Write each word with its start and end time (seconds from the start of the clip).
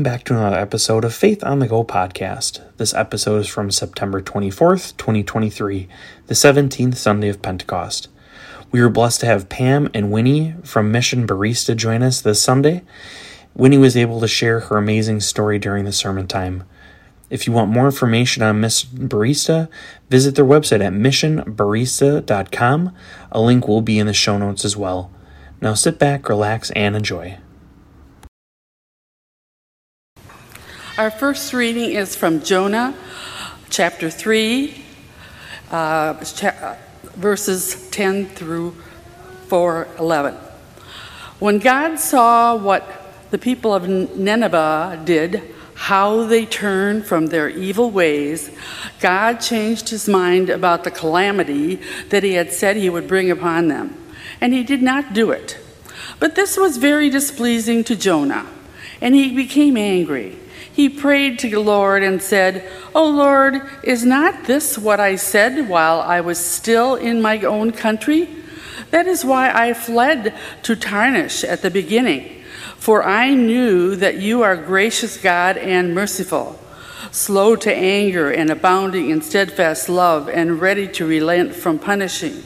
Welcome 0.00 0.14
back 0.14 0.24
to 0.24 0.34
another 0.34 0.56
episode 0.56 1.04
of 1.04 1.14
Faith 1.14 1.44
on 1.44 1.58
the 1.58 1.68
Go 1.68 1.84
podcast. 1.84 2.62
This 2.78 2.94
episode 2.94 3.42
is 3.42 3.48
from 3.48 3.70
September 3.70 4.22
24th, 4.22 4.96
2023, 4.96 5.88
the 6.26 6.32
17th 6.32 6.96
Sunday 6.96 7.28
of 7.28 7.42
Pentecost. 7.42 8.08
We 8.72 8.80
were 8.80 8.88
blessed 8.88 9.20
to 9.20 9.26
have 9.26 9.50
Pam 9.50 9.90
and 9.92 10.10
Winnie 10.10 10.54
from 10.64 10.90
Mission 10.90 11.26
Barista 11.26 11.76
join 11.76 12.02
us 12.02 12.22
this 12.22 12.42
Sunday. 12.42 12.82
Winnie 13.54 13.76
was 13.76 13.94
able 13.94 14.20
to 14.20 14.26
share 14.26 14.60
her 14.60 14.78
amazing 14.78 15.20
story 15.20 15.58
during 15.58 15.84
the 15.84 15.92
sermon 15.92 16.26
time. 16.26 16.64
If 17.28 17.46
you 17.46 17.52
want 17.52 17.70
more 17.70 17.84
information 17.84 18.42
on 18.42 18.58
Mission 18.58 19.06
Barista, 19.06 19.68
visit 20.08 20.34
their 20.34 20.46
website 20.46 20.82
at 20.82 20.94
missionbarista.com. 20.94 22.94
A 23.32 23.40
link 23.42 23.68
will 23.68 23.82
be 23.82 23.98
in 23.98 24.06
the 24.06 24.14
show 24.14 24.38
notes 24.38 24.64
as 24.64 24.78
well. 24.78 25.12
Now 25.60 25.74
sit 25.74 25.98
back, 25.98 26.30
relax, 26.30 26.70
and 26.70 26.96
enjoy. 26.96 27.36
Our 31.00 31.10
first 31.10 31.54
reading 31.54 31.92
is 31.92 32.14
from 32.14 32.42
Jonah 32.42 32.94
chapter 33.70 34.10
3, 34.10 34.84
uh, 35.70 36.22
cha- 36.22 36.76
verses 37.16 37.88
10 37.88 38.26
through 38.26 38.72
4 39.48 39.88
11. 39.98 40.34
When 41.38 41.58
God 41.58 41.98
saw 41.98 42.54
what 42.54 42.84
the 43.30 43.38
people 43.38 43.72
of 43.72 43.88
Nineveh 43.88 45.00
did, 45.06 45.54
how 45.74 46.24
they 46.24 46.44
turned 46.44 47.06
from 47.06 47.28
their 47.28 47.48
evil 47.48 47.90
ways, 47.90 48.50
God 49.00 49.40
changed 49.40 49.88
his 49.88 50.06
mind 50.06 50.50
about 50.50 50.84
the 50.84 50.90
calamity 50.90 51.76
that 52.10 52.22
he 52.22 52.34
had 52.34 52.52
said 52.52 52.76
he 52.76 52.90
would 52.90 53.08
bring 53.08 53.30
upon 53.30 53.68
them. 53.68 53.96
And 54.38 54.52
he 54.52 54.62
did 54.62 54.82
not 54.82 55.14
do 55.14 55.30
it. 55.30 55.56
But 56.18 56.34
this 56.34 56.58
was 56.58 56.76
very 56.76 57.08
displeasing 57.08 57.84
to 57.84 57.96
Jonah, 57.96 58.44
and 59.00 59.14
he 59.14 59.34
became 59.34 59.78
angry. 59.78 60.39
He 60.72 60.88
prayed 60.88 61.38
to 61.40 61.50
the 61.50 61.60
Lord 61.60 62.02
and 62.02 62.22
said, 62.22 62.70
O 62.94 63.08
Lord, 63.08 63.60
is 63.82 64.04
not 64.04 64.44
this 64.44 64.78
what 64.78 65.00
I 65.00 65.16
said 65.16 65.68
while 65.68 66.00
I 66.00 66.20
was 66.20 66.38
still 66.38 66.94
in 66.94 67.20
my 67.20 67.40
own 67.40 67.72
country? 67.72 68.28
That 68.90 69.06
is 69.06 69.24
why 69.24 69.50
I 69.52 69.74
fled 69.74 70.34
to 70.62 70.76
Tarshish 70.76 71.44
at 71.44 71.62
the 71.62 71.70
beginning, 71.70 72.42
for 72.76 73.04
I 73.04 73.34
knew 73.34 73.96
that 73.96 74.18
you 74.18 74.42
are 74.42 74.56
gracious 74.56 75.16
God 75.16 75.56
and 75.56 75.94
merciful, 75.94 76.58
slow 77.10 77.56
to 77.56 77.74
anger 77.74 78.30
and 78.30 78.50
abounding 78.50 79.10
in 79.10 79.22
steadfast 79.22 79.88
love, 79.88 80.28
and 80.28 80.60
ready 80.60 80.88
to 80.88 81.06
relent 81.06 81.54
from 81.54 81.78
punishing. 81.78 82.42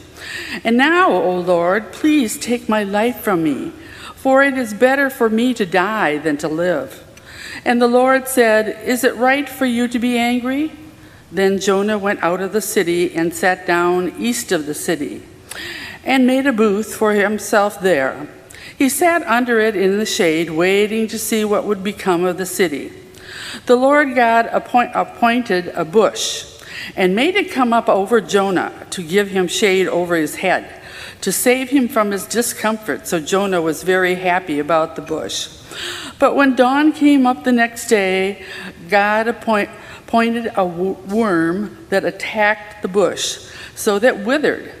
And 0.63 0.77
now, 0.77 1.11
O 1.11 1.39
Lord, 1.39 1.91
please 1.91 2.37
take 2.37 2.67
my 2.67 2.83
life 2.83 3.21
from 3.21 3.43
me, 3.43 3.71
for 4.15 4.43
it 4.43 4.57
is 4.57 4.73
better 4.73 5.09
for 5.09 5.29
me 5.29 5.53
to 5.53 5.65
die 5.65 6.17
than 6.17 6.37
to 6.37 6.47
live. 6.47 7.04
And 7.63 7.81
the 7.81 7.87
Lord 7.87 8.27
said, 8.27 8.87
Is 8.87 9.03
it 9.03 9.15
right 9.15 9.47
for 9.47 9.65
you 9.65 9.87
to 9.87 9.99
be 9.99 10.17
angry? 10.17 10.71
Then 11.31 11.59
Jonah 11.59 11.97
went 11.97 12.23
out 12.23 12.41
of 12.41 12.53
the 12.53 12.61
city 12.61 13.15
and 13.15 13.33
sat 13.33 13.65
down 13.65 14.13
east 14.19 14.51
of 14.51 14.65
the 14.65 14.73
city 14.73 15.23
and 16.03 16.27
made 16.27 16.45
a 16.45 16.53
booth 16.53 16.95
for 16.95 17.13
himself 17.13 17.79
there. 17.79 18.27
He 18.77 18.89
sat 18.89 19.23
under 19.23 19.59
it 19.59 19.75
in 19.75 19.97
the 19.97 20.05
shade, 20.05 20.49
waiting 20.49 21.07
to 21.07 21.17
see 21.17 21.45
what 21.45 21.65
would 21.65 21.83
become 21.83 22.23
of 22.25 22.37
the 22.37 22.45
city. 22.45 22.91
The 23.65 23.75
Lord 23.75 24.15
God 24.15 24.47
appoint, 24.51 24.91
appointed 24.93 25.69
a 25.69 25.85
bush 25.85 26.45
and 26.95 27.15
made 27.15 27.35
it 27.35 27.51
come 27.51 27.73
up 27.73 27.89
over 27.89 28.21
Jonah 28.21 28.85
to 28.91 29.01
give 29.01 29.29
him 29.29 29.47
shade 29.47 29.87
over 29.87 30.15
his 30.15 30.35
head, 30.35 30.81
to 31.21 31.31
save 31.31 31.69
him 31.69 31.87
from 31.87 32.11
his 32.11 32.25
discomfort. 32.25 33.07
So 33.07 33.19
Jonah 33.19 33.61
was 33.61 33.83
very 33.83 34.15
happy 34.15 34.59
about 34.59 34.95
the 34.95 35.01
bush. 35.01 35.49
But 36.19 36.35
when 36.35 36.55
dawn 36.55 36.93
came 36.93 37.25
up 37.27 37.43
the 37.43 37.51
next 37.51 37.87
day, 37.87 38.45
God 38.89 39.27
appoint, 39.27 39.69
appointed 39.99 40.51
a 40.55 40.65
worm 40.65 41.85
that 41.89 42.05
attacked 42.05 42.81
the 42.81 42.87
bush, 42.87 43.49
so 43.75 43.99
that 43.99 44.23
withered. 44.23 44.71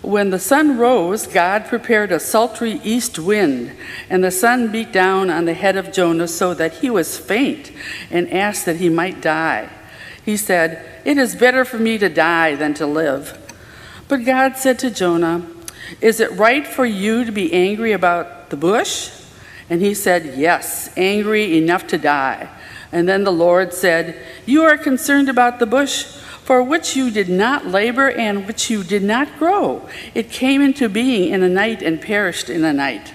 When 0.00 0.30
the 0.30 0.38
sun 0.40 0.78
rose, 0.78 1.28
God 1.28 1.66
prepared 1.66 2.10
a 2.10 2.18
sultry 2.18 2.80
east 2.82 3.18
wind, 3.18 3.72
and 4.10 4.24
the 4.24 4.32
sun 4.32 4.72
beat 4.72 4.92
down 4.92 5.30
on 5.30 5.44
the 5.44 5.54
head 5.54 5.76
of 5.76 5.92
Jonah 5.92 6.26
so 6.26 6.54
that 6.54 6.74
he 6.74 6.90
was 6.90 7.18
faint 7.18 7.70
and 8.10 8.32
asked 8.32 8.66
that 8.66 8.76
he 8.76 8.88
might 8.88 9.20
die. 9.20 9.68
He 10.24 10.36
said, 10.36 10.84
It 11.04 11.18
is 11.18 11.36
better 11.36 11.64
for 11.64 11.78
me 11.78 11.98
to 11.98 12.08
die 12.08 12.56
than 12.56 12.74
to 12.74 12.86
live. 12.86 13.38
But 14.08 14.24
God 14.24 14.56
said 14.56 14.78
to 14.80 14.90
Jonah, 14.90 15.46
Is 16.00 16.20
it 16.20 16.32
right 16.32 16.66
for 16.66 16.86
you 16.86 17.24
to 17.24 17.32
be 17.32 17.52
angry 17.52 17.92
about 17.92 18.50
the 18.50 18.56
bush? 18.56 19.10
And 19.68 19.80
he 19.80 19.94
said, 19.94 20.38
Yes, 20.38 20.90
angry 20.96 21.58
enough 21.58 21.86
to 21.88 21.98
die. 21.98 22.48
And 22.90 23.08
then 23.08 23.24
the 23.24 23.32
Lord 23.32 23.72
said, 23.72 24.20
You 24.46 24.64
are 24.64 24.76
concerned 24.76 25.28
about 25.28 25.58
the 25.58 25.66
bush 25.66 26.04
for 26.44 26.62
which 26.62 26.96
you 26.96 27.10
did 27.10 27.28
not 27.28 27.66
labor 27.66 28.10
and 28.10 28.46
which 28.46 28.68
you 28.68 28.82
did 28.82 29.02
not 29.02 29.38
grow. 29.38 29.88
It 30.14 30.30
came 30.30 30.60
into 30.60 30.88
being 30.88 31.30
in 31.30 31.42
a 31.42 31.48
night 31.48 31.82
and 31.82 32.00
perished 32.00 32.50
in 32.50 32.64
a 32.64 32.72
night. 32.72 33.14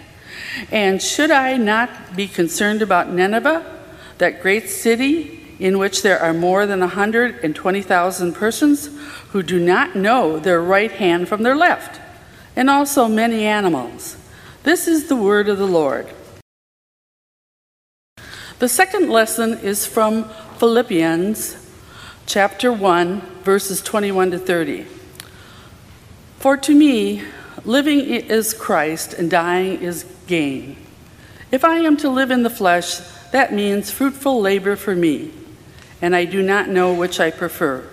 And 0.72 1.02
should 1.02 1.30
I 1.30 1.58
not 1.58 2.16
be 2.16 2.28
concerned 2.28 2.82
about 2.82 3.12
Nineveh, 3.12 3.84
that 4.18 4.42
great 4.42 4.70
city 4.70 5.56
in 5.60 5.78
which 5.78 6.02
there 6.02 6.20
are 6.20 6.34
more 6.34 6.66
than 6.66 6.80
120,000 6.80 8.34
persons 8.34 8.90
who 9.30 9.44
do 9.44 9.60
not 9.60 9.96
know 9.96 10.40
their 10.40 10.62
right 10.62 10.92
hand 10.92 11.28
from 11.28 11.44
their 11.44 11.56
left, 11.56 12.00
and 12.58 12.72
also 12.72 13.08
many 13.08 13.46
animals? 13.46 14.18
This 14.64 14.88
is 14.88 15.08
the 15.08 15.16
word 15.16 15.48
of 15.48 15.60
the 15.60 15.68
Lord. 15.68 16.10
The 18.58 18.68
second 18.68 19.12
lesson 19.12 19.60
is 19.60 19.86
from 19.86 20.28
Philippians 20.58 21.70
chapter 22.26 22.74
1, 22.74 23.22
verses 23.44 23.80
21 23.84 24.32
to 24.32 24.40
30. 24.40 24.88
For 26.40 26.58
to 26.58 26.74
me, 26.74 27.22
living 27.64 28.00
is 28.00 28.56
Christ 28.56 29.14
and 29.14 29.30
dying 29.30 29.80
is 29.80 30.06
gain. 30.26 30.78
If 31.52 31.64
I 31.64 31.78
am 31.78 31.96
to 31.98 32.10
live 32.10 32.32
in 32.32 32.42
the 32.42 32.50
flesh, 32.50 32.98
that 33.32 33.54
means 33.54 33.92
fruitful 33.92 34.42
labor 34.42 34.76
for 34.76 34.96
me, 34.96 35.32
and 36.02 36.16
I 36.16 36.26
do 36.26 36.42
not 36.42 36.70
know 36.70 36.92
which 36.92 37.20
I 37.20 37.30
prefer. 37.30 37.88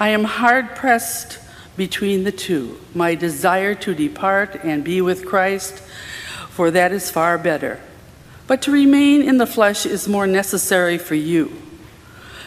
I 0.00 0.08
am 0.08 0.24
hard 0.24 0.74
pressed 0.74 1.38
between 1.76 2.24
the 2.24 2.32
two 2.32 2.78
my 2.94 3.14
desire 3.14 3.74
to 3.74 3.94
depart 3.94 4.56
and 4.64 4.82
be 4.82 5.00
with 5.00 5.26
Christ, 5.26 5.80
for 6.50 6.70
that 6.70 6.92
is 6.92 7.10
far 7.10 7.38
better. 7.38 7.80
But 8.46 8.62
to 8.62 8.70
remain 8.70 9.22
in 9.22 9.38
the 9.38 9.46
flesh 9.46 9.84
is 9.84 10.08
more 10.08 10.26
necessary 10.26 10.98
for 10.98 11.14
you. 11.14 11.52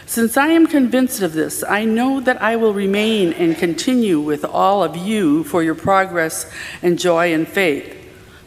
Since 0.06 0.36
I 0.36 0.48
am 0.48 0.66
convinced 0.66 1.22
of 1.22 1.34
this, 1.34 1.62
I 1.62 1.84
know 1.84 2.20
that 2.20 2.42
I 2.42 2.56
will 2.56 2.74
remain 2.74 3.32
and 3.32 3.56
continue 3.56 4.18
with 4.18 4.44
all 4.44 4.82
of 4.82 4.96
you 4.96 5.44
for 5.44 5.62
your 5.62 5.76
progress 5.76 6.50
and 6.82 6.98
joy 6.98 7.32
and 7.32 7.46
faith, 7.46 7.96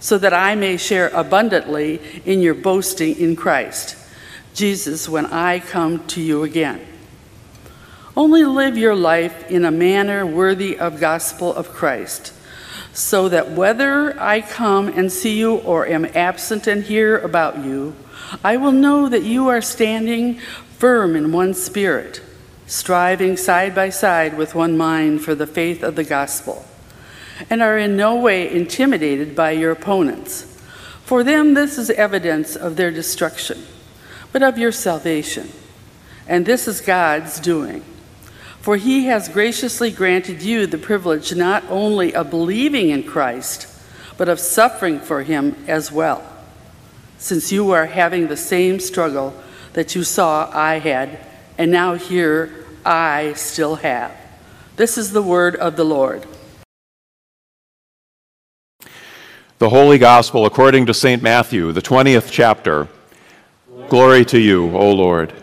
so 0.01 0.17
that 0.17 0.33
I 0.33 0.55
may 0.55 0.75
share 0.75 1.07
abundantly 1.09 2.01
in 2.25 2.41
your 2.41 2.55
boasting 2.55 3.15
in 3.17 3.37
Christ, 3.37 3.95
Jesus, 4.53 5.07
when 5.07 5.27
I 5.27 5.59
come 5.59 6.05
to 6.07 6.21
you 6.21 6.43
again. 6.43 6.85
Only 8.15 8.43
live 8.43 8.77
your 8.77 8.95
life 8.95 9.49
in 9.49 9.65
a 9.65 9.71
manner 9.71 10.25
worthy 10.25 10.77
of 10.77 10.99
gospel 10.99 11.53
of 11.53 11.69
Christ 11.69 12.33
so 12.93 13.27
that 13.29 13.51
whether 13.51 14.19
I 14.21 14.41
come 14.41 14.87
and 14.87 15.11
see 15.11 15.37
you 15.37 15.55
or 15.55 15.87
am 15.87 16.05
absent 16.05 16.67
and 16.67 16.83
hear 16.83 17.17
about 17.17 17.65
you, 17.65 17.95
I 18.43 18.57
will 18.57 18.71
know 18.71 19.09
that 19.09 19.23
you 19.23 19.47
are 19.47 19.61
standing 19.61 20.37
firm 20.77 21.15
in 21.15 21.31
one 21.31 21.55
spirit, 21.55 22.21
striving 22.67 23.35
side 23.35 23.73
by 23.73 23.89
side 23.89 24.37
with 24.37 24.53
one 24.53 24.77
mind 24.77 25.23
for 25.23 25.33
the 25.33 25.47
faith 25.47 25.81
of 25.81 25.95
the 25.95 26.03
gospel, 26.03 26.65
and 27.49 27.63
are 27.63 27.79
in 27.79 27.97
no 27.97 28.15
way 28.15 28.49
intimidated 28.53 29.35
by 29.35 29.51
your 29.51 29.71
opponents. 29.71 30.43
For 31.03 31.23
them, 31.23 31.55
this 31.55 31.79
is 31.79 31.89
evidence 31.89 32.55
of 32.55 32.75
their 32.75 32.91
destruction, 32.91 33.63
but 34.31 34.43
of 34.43 34.59
your 34.59 34.71
salvation. 34.71 35.49
And 36.27 36.45
this 36.45 36.67
is 36.67 36.79
God's 36.79 37.39
doing 37.39 37.83
for 38.63 38.77
he 38.77 39.07
has 39.07 39.27
graciously 39.27 39.91
granted 39.91 40.41
you 40.41 40.65
the 40.65 40.77
privilege 40.77 41.35
not 41.35 41.61
only 41.69 42.15
of 42.15 42.29
believing 42.29 42.91
in 42.91 43.03
Christ, 43.03 43.67
but 44.17 44.29
of 44.29 44.39
suffering 44.39 45.01
for 45.01 45.23
him 45.23 45.53
as 45.67 45.91
well, 45.91 46.23
since 47.17 47.51
you 47.51 47.71
are 47.71 47.87
having 47.87 48.27
the 48.27 48.37
same 48.37 48.79
struggle 48.79 49.33
that 49.73 49.95
you 49.95 50.03
saw 50.05 50.49
I 50.53 50.79
had, 50.79 51.19
and 51.57 51.71
now 51.71 51.95
here 51.95 52.65
I 52.85 53.33
still 53.33 53.75
have. 53.75 54.15
This 54.77 54.97
is 54.97 55.11
the 55.11 55.21
word 55.21 55.57
of 55.57 55.75
the 55.75 55.83
Lord. 55.83 56.25
The 59.57 59.69
Holy 59.69 59.97
Gospel 59.97 60.45
according 60.45 60.85
to 60.85 60.93
St. 60.93 61.21
Matthew, 61.21 61.73
the 61.73 61.81
20th 61.81 62.31
chapter. 62.31 62.87
Glory 63.89 64.23
to 64.23 64.39
you, 64.39 64.73
O 64.73 64.89
Lord. 64.89 65.42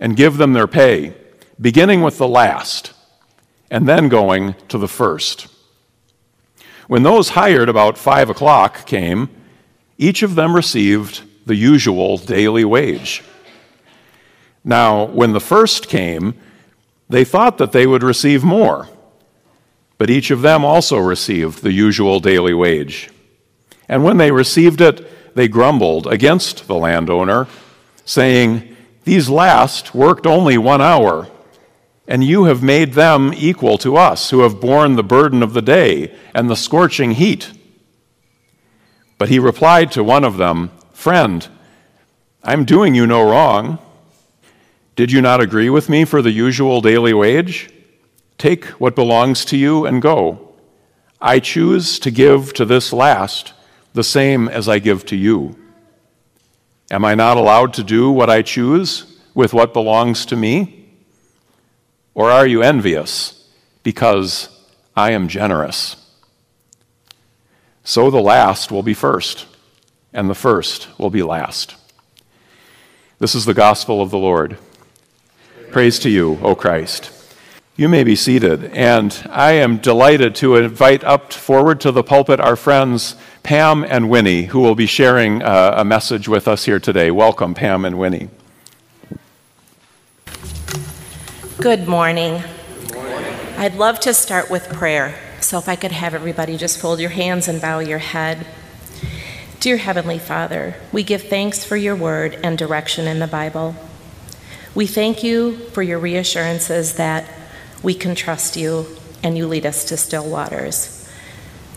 and 0.00 0.16
give 0.16 0.36
them 0.36 0.52
their 0.52 0.66
pay, 0.66 1.14
beginning 1.60 2.02
with 2.02 2.18
the 2.18 2.28
last, 2.28 2.92
and 3.70 3.88
then 3.88 4.08
going 4.08 4.54
to 4.68 4.78
the 4.78 4.88
first. 4.88 5.48
When 6.86 7.02
those 7.02 7.30
hired 7.30 7.68
about 7.68 7.96
five 7.96 8.28
o'clock 8.28 8.86
came, 8.86 9.28
each 9.96 10.22
of 10.22 10.34
them 10.34 10.54
received 10.54 11.22
the 11.46 11.54
usual 11.54 12.18
daily 12.18 12.64
wage. 12.64 13.22
Now, 14.64 15.04
when 15.04 15.32
the 15.32 15.40
first 15.40 15.88
came, 15.88 16.34
they 17.08 17.24
thought 17.24 17.58
that 17.58 17.72
they 17.72 17.86
would 17.86 18.02
receive 18.02 18.42
more, 18.44 18.88
but 19.98 20.10
each 20.10 20.30
of 20.30 20.42
them 20.42 20.64
also 20.64 20.98
received 20.98 21.62
the 21.62 21.72
usual 21.72 22.18
daily 22.18 22.54
wage. 22.54 23.10
And 23.88 24.02
when 24.02 24.16
they 24.16 24.30
received 24.30 24.80
it, 24.80 25.34
they 25.34 25.48
grumbled 25.48 26.06
against 26.06 26.66
the 26.66 26.76
landowner, 26.76 27.46
saying, 28.04 28.73
These 29.04 29.28
last 29.28 29.94
worked 29.94 30.26
only 30.26 30.56
one 30.56 30.80
hour, 30.80 31.28
and 32.08 32.24
you 32.24 32.44
have 32.44 32.62
made 32.62 32.94
them 32.94 33.32
equal 33.34 33.78
to 33.78 33.96
us, 33.96 34.30
who 34.30 34.40
have 34.40 34.60
borne 34.60 34.96
the 34.96 35.04
burden 35.04 35.42
of 35.42 35.52
the 35.52 35.62
day 35.62 36.14
and 36.34 36.48
the 36.48 36.56
scorching 36.56 37.12
heat. 37.12 37.52
But 39.18 39.28
he 39.28 39.38
replied 39.38 39.92
to 39.92 40.02
one 40.02 40.24
of 40.24 40.38
them, 40.38 40.70
Friend, 40.92 41.46
I'm 42.42 42.64
doing 42.64 42.94
you 42.94 43.06
no 43.06 43.22
wrong. 43.22 43.78
Did 44.96 45.12
you 45.12 45.20
not 45.20 45.40
agree 45.40 45.70
with 45.70 45.88
me 45.88 46.04
for 46.04 46.22
the 46.22 46.30
usual 46.30 46.80
daily 46.80 47.12
wage? 47.12 47.70
Take 48.38 48.64
what 48.80 48.94
belongs 48.94 49.44
to 49.46 49.56
you 49.56 49.86
and 49.86 50.00
go. 50.00 50.54
I 51.20 51.40
choose 51.40 51.98
to 52.00 52.10
give 52.10 52.52
to 52.54 52.64
this 52.64 52.92
last 52.92 53.52
the 53.92 54.04
same 54.04 54.48
as 54.48 54.68
I 54.68 54.78
give 54.78 55.06
to 55.06 55.16
you. 55.16 55.56
Am 56.94 57.04
I 57.04 57.16
not 57.16 57.36
allowed 57.36 57.74
to 57.74 57.82
do 57.82 58.08
what 58.12 58.30
I 58.30 58.42
choose 58.42 59.18
with 59.34 59.52
what 59.52 59.72
belongs 59.72 60.24
to 60.26 60.36
me? 60.36 60.90
Or 62.14 62.30
are 62.30 62.46
you 62.46 62.62
envious 62.62 63.48
because 63.82 64.48
I 64.94 65.10
am 65.10 65.26
generous? 65.26 65.96
So 67.82 68.12
the 68.12 68.22
last 68.22 68.70
will 68.70 68.84
be 68.84 68.94
first 68.94 69.46
and 70.12 70.30
the 70.30 70.36
first 70.36 70.86
will 70.96 71.10
be 71.10 71.24
last. 71.24 71.74
This 73.18 73.34
is 73.34 73.44
the 73.44 73.54
gospel 73.54 74.00
of 74.00 74.12
the 74.12 74.18
Lord. 74.18 74.56
Praise 75.72 75.98
to 75.98 76.08
you, 76.08 76.38
O 76.42 76.54
Christ. 76.54 77.10
You 77.74 77.88
may 77.88 78.04
be 78.04 78.14
seated, 78.14 78.66
and 78.66 79.20
I 79.30 79.54
am 79.54 79.78
delighted 79.78 80.36
to 80.36 80.54
invite 80.54 81.02
up 81.02 81.32
forward 81.32 81.80
to 81.80 81.90
the 81.90 82.04
pulpit 82.04 82.38
our 82.38 82.54
friends 82.54 83.16
Pam 83.44 83.84
and 83.84 84.08
Winnie, 84.08 84.44
who 84.44 84.60
will 84.60 84.74
be 84.74 84.86
sharing 84.86 85.42
uh, 85.42 85.74
a 85.76 85.84
message 85.84 86.26
with 86.28 86.48
us 86.48 86.64
here 86.64 86.80
today. 86.80 87.10
Welcome, 87.10 87.52
Pam 87.52 87.84
and 87.84 87.98
Winnie. 87.98 88.30
Good 91.58 91.86
morning. 91.86 92.42
Good 92.88 92.94
morning. 92.94 93.34
I'd 93.58 93.74
love 93.74 94.00
to 94.00 94.14
start 94.14 94.50
with 94.50 94.70
prayer. 94.70 95.18
So 95.42 95.58
if 95.58 95.68
I 95.68 95.76
could 95.76 95.92
have 95.92 96.14
everybody 96.14 96.56
just 96.56 96.80
fold 96.80 97.00
your 97.00 97.10
hands 97.10 97.46
and 97.46 97.60
bow 97.60 97.80
your 97.80 97.98
head. 97.98 98.46
Dear 99.60 99.76
Heavenly 99.76 100.18
Father, 100.18 100.76
we 100.90 101.02
give 101.02 101.24
thanks 101.24 101.62
for 101.62 101.76
your 101.76 101.94
word 101.94 102.40
and 102.42 102.56
direction 102.56 103.06
in 103.06 103.18
the 103.18 103.26
Bible. 103.26 103.76
We 104.74 104.86
thank 104.86 105.22
you 105.22 105.58
for 105.68 105.82
your 105.82 105.98
reassurances 105.98 106.94
that 106.94 107.30
we 107.82 107.92
can 107.92 108.14
trust 108.14 108.56
you 108.56 108.86
and 109.22 109.36
you 109.36 109.46
lead 109.46 109.66
us 109.66 109.84
to 109.84 109.98
still 109.98 110.26
waters. 110.26 111.03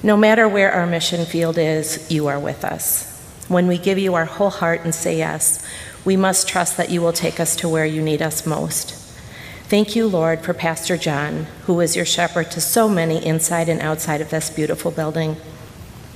No 0.03 0.15
matter 0.15 0.47
where 0.47 0.71
our 0.71 0.85
mission 0.85 1.25
field 1.25 1.57
is, 1.57 2.09
you 2.11 2.27
are 2.27 2.39
with 2.39 2.63
us. 2.63 3.13
When 3.47 3.67
we 3.67 3.77
give 3.77 3.97
you 3.97 4.13
our 4.13 4.25
whole 4.25 4.49
heart 4.49 4.81
and 4.83 4.93
say 4.93 5.17
yes, 5.17 5.65
we 6.05 6.15
must 6.15 6.47
trust 6.47 6.77
that 6.77 6.91
you 6.91 7.01
will 7.01 7.13
take 7.13 7.39
us 7.39 7.55
to 7.57 7.69
where 7.69 7.85
you 7.85 8.01
need 8.01 8.21
us 8.21 8.45
most. 8.45 8.91
Thank 9.63 9.95
you, 9.95 10.07
Lord, 10.07 10.41
for 10.41 10.53
Pastor 10.53 10.97
John, 10.97 11.47
who 11.65 11.81
is 11.81 11.95
your 11.95 12.05
shepherd 12.05 12.51
to 12.51 12.61
so 12.61 12.87
many 12.87 13.25
inside 13.25 13.67
and 13.67 13.81
outside 13.81 14.21
of 14.21 14.29
this 14.29 14.49
beautiful 14.49 14.91
building. 14.91 15.35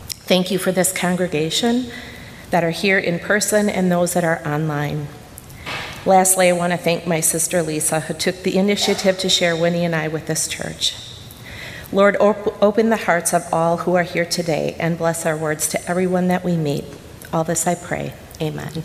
Thank 0.10 0.52
you 0.52 0.58
for 0.58 0.72
this 0.72 0.94
congregation 0.94 1.92
that 2.52 2.64
are 2.64 2.72
here 2.72 3.00
in 3.00 3.20
person 3.20 3.68
and 3.68 3.92
those 3.92 4.14
that 4.14 4.24
are 4.24 4.42
online. 4.48 5.08
Lastly, 6.06 6.50
I 6.50 6.54
want 6.54 6.72
to 6.72 6.78
thank 6.78 7.06
my 7.06 7.20
sister 7.20 7.62
Lisa, 7.62 8.02
who 8.02 8.14
took 8.14 8.44
the 8.44 8.58
initiative 8.58 9.18
to 9.20 9.30
share 9.30 9.56
Winnie 9.56 9.84
and 9.84 9.96
I 9.96 10.08
with 10.08 10.28
this 10.28 10.48
church. 10.48 11.11
Lord, 11.94 12.16
op- 12.22 12.62
open 12.64 12.90
the 12.90 12.98
hearts 12.98 13.34
of 13.34 13.44
all 13.54 13.78
who 13.78 13.96
are 13.96 14.04
here 14.04 14.26
today 14.26 14.78
and 14.80 14.98
bless 14.98 15.26
our 15.26 15.36
words 15.36 15.68
to 15.70 15.90
everyone 15.90 16.30
that 16.30 16.44
we 16.44 16.56
meet. 16.56 16.86
All 17.34 17.44
this 17.44 17.68
I 17.68 17.76
pray. 17.76 18.14
Amen. 18.42 18.84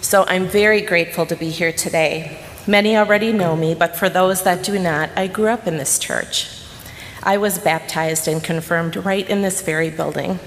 So 0.00 0.24
I'm 0.26 0.46
very 0.46 0.80
grateful 0.80 1.24
to 1.26 1.36
be 1.36 1.50
here 1.50 1.72
today. 1.72 2.44
Many 2.66 2.96
already 2.96 3.32
know 3.32 3.56
me, 3.56 3.74
but 3.74 3.96
for 3.96 4.08
those 4.08 4.42
that 4.42 4.64
do 4.64 4.78
not, 4.78 5.10
I 5.16 5.28
grew 5.28 5.48
up 5.48 5.68
in 5.68 5.76
this 5.78 5.98
church. 6.00 6.48
I 7.22 7.36
was 7.36 7.58
baptized 7.58 8.26
and 8.26 8.42
confirmed 8.42 8.96
right 8.96 9.28
in 9.28 9.42
this 9.42 9.62
very 9.62 9.88
building. 9.88 10.40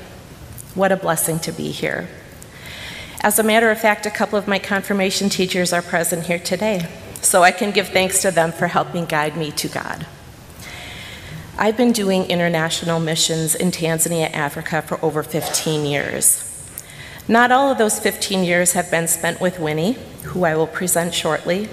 What 0.73 0.91
a 0.91 0.97
blessing 0.97 1.39
to 1.39 1.53
be 1.53 1.71
here. 1.71 2.09
As 3.21 3.39
a 3.39 3.43
matter 3.43 3.71
of 3.71 3.79
fact, 3.79 4.05
a 4.05 4.11
couple 4.11 4.37
of 4.37 4.47
my 4.47 4.59
confirmation 4.59 5.29
teachers 5.29 5.71
are 5.71 5.81
present 5.81 6.25
here 6.25 6.39
today, 6.39 6.87
so 7.21 7.41
I 7.41 7.51
can 7.51 7.71
give 7.71 7.87
thanks 7.87 8.21
to 8.21 8.31
them 8.31 8.51
for 8.51 8.67
helping 8.67 9.05
guide 9.05 9.37
me 9.37 9.51
to 9.51 9.69
God. 9.69 10.05
I've 11.57 11.77
been 11.77 11.93
doing 11.93 12.25
international 12.25 12.99
missions 12.99 13.55
in 13.55 13.71
Tanzania, 13.71 14.29
Africa 14.33 14.81
for 14.81 14.99
over 15.03 15.23
15 15.23 15.85
years. 15.85 16.41
Not 17.29 17.49
all 17.49 17.71
of 17.71 17.77
those 17.77 17.97
15 17.97 18.43
years 18.43 18.73
have 18.73 18.91
been 18.91 19.07
spent 19.07 19.39
with 19.39 19.57
Winnie, 19.57 19.93
who 20.23 20.43
I 20.43 20.57
will 20.57 20.67
present 20.67 21.13
shortly, 21.13 21.69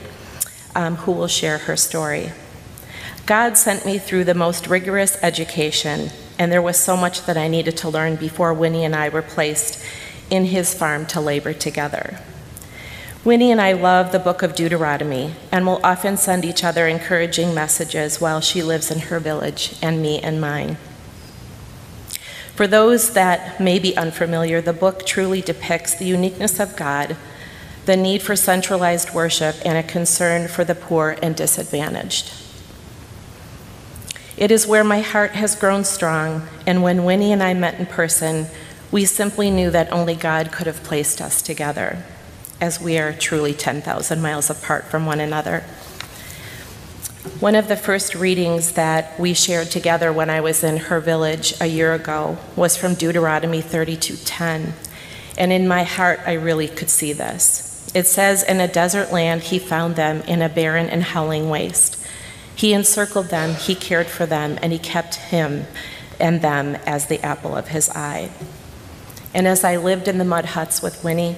um, 0.77 0.95
who 0.95 1.11
will 1.11 1.27
share 1.27 1.59
her 1.59 1.77
story. 1.77 2.31
God 3.27 3.59
sent 3.59 3.85
me 3.85 3.99
through 3.99 4.23
the 4.23 4.35
most 4.35 4.69
rigorous 4.69 5.21
education, 5.21 6.11
and 6.39 6.53
there 6.53 6.63
was 6.63 6.77
so 6.77 6.97
much 6.97 7.27
that 7.27 7.37
I 7.37 7.49
needed 7.49 7.77
to 7.79 7.89
learn 7.89 8.15
before 8.15 8.55
Winnie 8.55 8.85
and 8.85 8.95
I 8.95 9.09
were 9.09 9.21
placed 9.21 9.85
in 10.31 10.45
his 10.45 10.73
farm 10.73 11.07
to 11.07 11.21
labor 11.21 11.53
together. 11.53 12.21
Winnie 13.25 13.53
and 13.53 13.61
I 13.61 13.71
love 13.71 14.11
the 14.11 14.19
book 14.19 14.43
of 14.43 14.57
Deuteronomy 14.57 15.37
and 15.53 15.65
will 15.65 15.81
often 15.85 16.17
send 16.17 16.45
each 16.45 16.65
other 16.65 16.89
encouraging 16.89 17.55
messages 17.55 18.21
while 18.21 18.41
she 18.41 18.65
lives 18.65 18.91
in 18.91 18.99
her 18.99 19.21
village 19.21 19.77
and 19.81 20.03
me 20.03 20.21
in 20.21 20.41
mine. 20.41 20.77
For 22.57 22.67
those 22.67 23.13
that 23.13 23.61
may 23.61 23.79
be 23.79 23.97
unfamiliar, 23.97 24.61
the 24.61 24.73
book 24.73 25.07
truly 25.07 25.41
depicts 25.41 25.95
the 25.95 26.05
uniqueness 26.05 26.59
of 26.59 26.75
God, 26.75 27.17
the 27.87 27.97
need 27.97 28.23
for 28.23 28.35
centralized 28.35 29.15
worship, 29.15 29.55
and 29.65 29.79
a 29.79 29.85
concern 29.85 30.49
for 30.49 30.65
the 30.65 30.75
poor 30.75 31.17
and 31.23 31.37
disadvantaged. 31.37 32.33
It 34.37 34.51
is 34.51 34.67
where 34.67 34.83
my 34.83 35.01
heart 35.01 35.33
has 35.33 35.55
grown 35.55 35.85
strong, 35.85 36.49
and 36.67 36.83
when 36.83 37.05
Winnie 37.05 37.33
and 37.33 37.43
I 37.43 37.55
met 37.55 37.79
in 37.79 37.87
person, 37.87 38.47
we 38.91 39.05
simply 39.05 39.49
knew 39.49 39.71
that 39.71 39.93
only 39.93 40.17
God 40.17 40.51
could 40.51 40.67
have 40.67 40.83
placed 40.83 41.21
us 41.21 41.41
together, 41.41 42.05
as 42.63 42.81
we 42.81 42.97
are 42.97 43.13
truly 43.13 43.53
10,000 43.53 44.23
miles 44.23 44.49
apart 44.49 44.85
from 44.85 45.05
one 45.05 45.19
another. 45.19 45.65
One 47.41 47.57
of 47.57 47.67
the 47.67 47.77
first 47.77 48.15
readings 48.15 48.73
that 48.73 49.19
we 49.19 49.35
shared 49.35 49.69
together 49.69 50.13
when 50.13 50.31
I 50.31 50.41
was 50.41 50.63
in 50.63 50.77
her 50.77 51.01
village 51.01 51.55
a 51.61 51.67
year 51.67 51.93
ago 51.93 52.39
was 52.55 52.77
from 52.77 52.95
Deuteronomy 52.95 53.61
32:10. 53.63 54.75
And 55.37 55.53
in 55.53 55.67
my 55.67 55.83
heart 55.83 56.21
I 56.25 56.35
really 56.35 56.69
could 56.69 56.89
see 56.89 57.13
this. 57.13 57.91
It 57.95 58.07
says 58.07 58.45
in 58.45 58.61
a 58.61 58.69
desert 58.69 59.13
land 59.13 59.43
he 59.43 59.59
found 59.59 59.97
them 59.97 60.23
in 60.29 60.41
a 60.41 60.49
barren 60.49 60.89
and 60.89 61.03
howling 61.03 61.51
waste. 61.51 61.97
He 62.55 62.73
encircled 62.73 63.31
them, 63.31 63.57
he 63.57 63.75
cared 63.75 64.07
for 64.07 64.25
them, 64.25 64.57
and 64.63 64.73
he 64.73 64.79
kept 64.79 65.17
him 65.17 65.67
and 66.21 66.43
them 66.43 66.77
as 66.87 67.07
the 67.07 67.21
apple 67.27 67.57
of 67.57 67.69
his 67.69 67.91
eye. 67.91 68.31
And 69.35 69.49
as 69.49 69.65
I 69.65 69.77
lived 69.77 70.07
in 70.07 70.19
the 70.19 70.25
mud 70.25 70.45
huts 70.45 70.81
with 70.81 71.03
Winnie, 71.03 71.37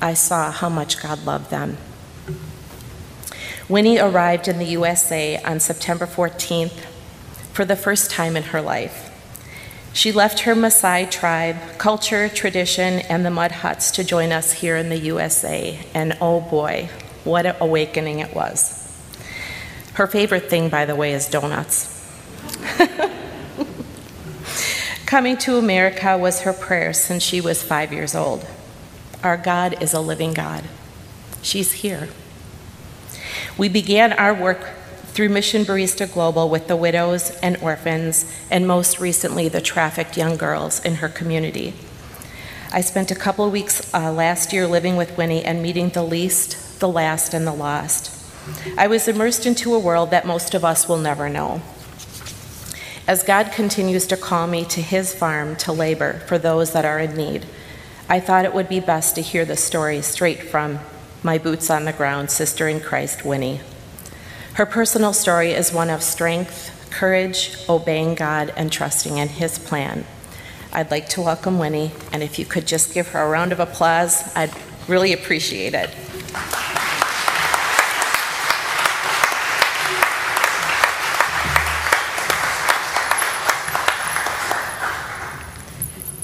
I 0.00 0.14
saw 0.14 0.50
how 0.50 0.68
much 0.68 1.02
God 1.02 1.24
loved 1.24 1.50
them. 1.50 1.76
Winnie 3.68 3.98
arrived 3.98 4.48
in 4.48 4.58
the 4.58 4.64
USA 4.66 5.40
on 5.42 5.60
September 5.60 6.06
14th 6.06 6.84
for 7.52 7.64
the 7.64 7.76
first 7.76 8.10
time 8.10 8.36
in 8.36 8.42
her 8.44 8.60
life. 8.60 9.06
She 9.92 10.12
left 10.12 10.40
her 10.40 10.54
Maasai 10.54 11.10
tribe, 11.10 11.56
culture, 11.78 12.28
tradition, 12.28 13.00
and 13.00 13.24
the 13.24 13.30
mud 13.30 13.52
huts 13.52 13.90
to 13.92 14.04
join 14.04 14.32
us 14.32 14.52
here 14.52 14.76
in 14.76 14.88
the 14.88 14.98
USA, 14.98 15.84
and 15.94 16.16
oh 16.20 16.40
boy, 16.40 16.88
what 17.24 17.44
an 17.44 17.56
awakening 17.60 18.20
it 18.20 18.34
was. 18.34 18.76
Her 19.94 20.06
favorite 20.06 20.48
thing, 20.48 20.68
by 20.68 20.84
the 20.84 20.94
way, 20.96 21.12
is 21.12 21.28
donuts. 21.28 21.96
Coming 25.06 25.36
to 25.38 25.58
America 25.58 26.16
was 26.16 26.42
her 26.42 26.52
prayer 26.52 26.92
since 26.92 27.22
she 27.22 27.40
was 27.40 27.62
five 27.62 27.92
years 27.92 28.14
old. 28.14 28.46
Our 29.22 29.36
God 29.36 29.82
is 29.82 29.92
a 29.92 30.00
living 30.00 30.32
God. 30.32 30.64
She's 31.42 31.72
here. 31.72 32.08
We 33.58 33.68
began 33.68 34.14
our 34.14 34.32
work 34.32 34.70
through 35.08 35.28
Mission 35.28 35.64
Barista 35.64 36.10
Global 36.10 36.48
with 36.48 36.68
the 36.68 36.76
widows 36.76 37.30
and 37.42 37.58
orphans, 37.58 38.32
and 38.50 38.66
most 38.66 38.98
recently, 38.98 39.48
the 39.48 39.60
trafficked 39.60 40.16
young 40.16 40.36
girls 40.36 40.82
in 40.84 40.96
her 40.96 41.08
community. 41.08 41.74
I 42.72 42.80
spent 42.80 43.10
a 43.10 43.16
couple 43.16 43.44
of 43.44 43.52
weeks 43.52 43.92
uh, 43.92 44.10
last 44.10 44.52
year 44.52 44.66
living 44.66 44.96
with 44.96 45.18
Winnie 45.18 45.44
and 45.44 45.60
meeting 45.60 45.90
the 45.90 46.04
least, 46.04 46.80
the 46.80 46.88
last, 46.88 47.34
and 47.34 47.46
the 47.46 47.52
lost. 47.52 48.16
I 48.78 48.86
was 48.86 49.06
immersed 49.06 49.44
into 49.44 49.74
a 49.74 49.78
world 49.78 50.10
that 50.12 50.26
most 50.26 50.54
of 50.54 50.64
us 50.64 50.88
will 50.88 50.98
never 50.98 51.28
know. 51.28 51.60
As 53.06 53.22
God 53.22 53.52
continues 53.52 54.06
to 54.06 54.16
call 54.16 54.46
me 54.46 54.64
to 54.66 54.80
his 54.80 55.12
farm 55.12 55.56
to 55.56 55.72
labor 55.72 56.20
for 56.20 56.38
those 56.38 56.72
that 56.72 56.84
are 56.84 57.00
in 57.00 57.16
need, 57.16 57.44
I 58.12 58.18
thought 58.18 58.44
it 58.44 58.52
would 58.52 58.68
be 58.68 58.80
best 58.80 59.14
to 59.14 59.22
hear 59.22 59.44
the 59.44 59.56
story 59.56 60.02
straight 60.02 60.42
from 60.42 60.80
my 61.22 61.38
boots 61.38 61.70
on 61.70 61.84
the 61.84 61.92
ground 61.92 62.32
sister 62.32 62.66
in 62.66 62.80
Christ, 62.80 63.24
Winnie. 63.24 63.60
Her 64.54 64.66
personal 64.66 65.12
story 65.12 65.52
is 65.52 65.72
one 65.72 65.90
of 65.90 66.02
strength, 66.02 66.88
courage, 66.90 67.56
obeying 67.68 68.16
God, 68.16 68.52
and 68.56 68.72
trusting 68.72 69.18
in 69.18 69.28
his 69.28 69.60
plan. 69.60 70.04
I'd 70.72 70.90
like 70.90 71.08
to 71.10 71.20
welcome 71.20 71.60
Winnie, 71.60 71.92
and 72.12 72.20
if 72.20 72.36
you 72.36 72.44
could 72.44 72.66
just 72.66 72.92
give 72.92 73.06
her 73.10 73.20
a 73.20 73.28
round 73.28 73.52
of 73.52 73.60
applause, 73.60 74.34
I'd 74.34 74.52
really 74.88 75.12
appreciate 75.12 75.74
it. 75.74 75.90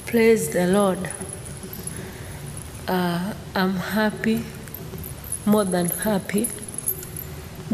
Praise 0.06 0.48
the 0.48 0.66
Lord. 0.66 1.08
Uh, 2.88 3.34
I'm 3.52 3.74
happy, 3.74 4.44
more 5.44 5.64
than 5.64 5.86
happy, 5.86 6.46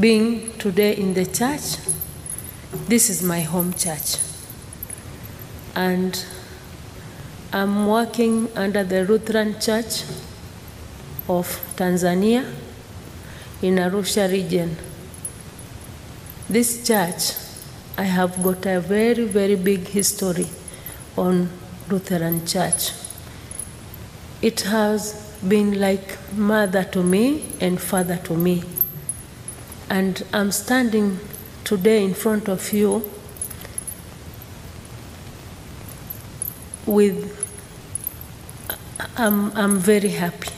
being 0.01 0.57
today 0.57 0.97
in 0.97 1.13
the 1.13 1.27
church. 1.27 1.77
This 2.89 3.11
is 3.11 3.23
my 3.23 3.41
home 3.41 3.75
church. 3.75 4.17
And 5.75 6.25
I'm 7.53 7.89
working 7.89 8.49
under 8.57 8.85
the 8.85 9.05
Lutheran 9.05 9.61
Church 9.61 10.05
of 11.29 11.47
Tanzania 11.77 12.51
in 13.61 13.75
Arusha 13.75 14.33
region. 14.33 14.79
This 16.49 16.87
church, 16.87 17.37
I 17.99 18.05
have 18.05 18.43
got 18.43 18.65
a 18.65 18.81
very, 18.81 19.27
very 19.27 19.57
big 19.57 19.89
history 19.89 20.47
on 21.19 21.51
Lutheran 21.91 22.47
Church. 22.47 23.02
It 24.43 24.63
has 24.63 25.15
been 25.47 25.79
like 25.81 26.19
mother 26.35 26.83
to 26.83 27.03
me 27.03 27.45
and 27.61 27.81
father 27.81 28.17
to 28.25 28.35
me. 28.35 28.65
And 29.89 30.25
I'm 30.33 30.51
standing 30.51 31.21
today 31.63 32.05
in 32.05 32.13
front 32.13 32.49
of 32.49 32.73
you 32.73 33.09
with, 36.87 37.39
I'm, 39.17 39.57
I'm 39.57 39.79
very 39.79 40.09
happy. 40.09 40.51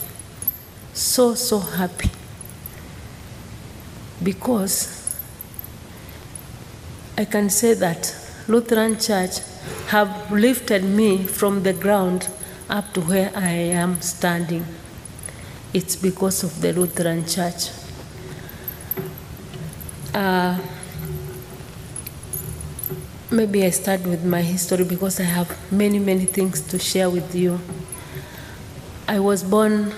So, 0.94 1.34
so 1.34 1.58
happy. 1.58 2.10
Because 4.22 5.14
I 7.18 7.26
can 7.26 7.50
say 7.50 7.74
that 7.74 8.16
Lutheran 8.48 8.98
Church 8.98 9.40
have 9.88 10.32
lifted 10.32 10.84
me 10.84 11.24
from 11.24 11.64
the 11.64 11.74
ground 11.74 12.28
up 12.68 12.92
to 12.94 13.00
where 13.02 13.30
I 13.34 13.50
am 13.50 14.00
standing. 14.00 14.64
It's 15.72 15.96
because 15.96 16.42
of 16.44 16.60
the 16.60 16.72
Lutheran 16.72 17.26
Church. 17.26 17.70
Uh, 20.14 20.58
maybe 23.30 23.64
I 23.64 23.70
start 23.70 24.02
with 24.06 24.24
my 24.24 24.42
history 24.42 24.84
because 24.84 25.18
I 25.20 25.24
have 25.24 25.72
many, 25.72 25.98
many 25.98 26.24
things 26.24 26.60
to 26.68 26.78
share 26.78 27.10
with 27.10 27.34
you. 27.34 27.58
I 29.08 29.18
was 29.18 29.42
born 29.42 29.92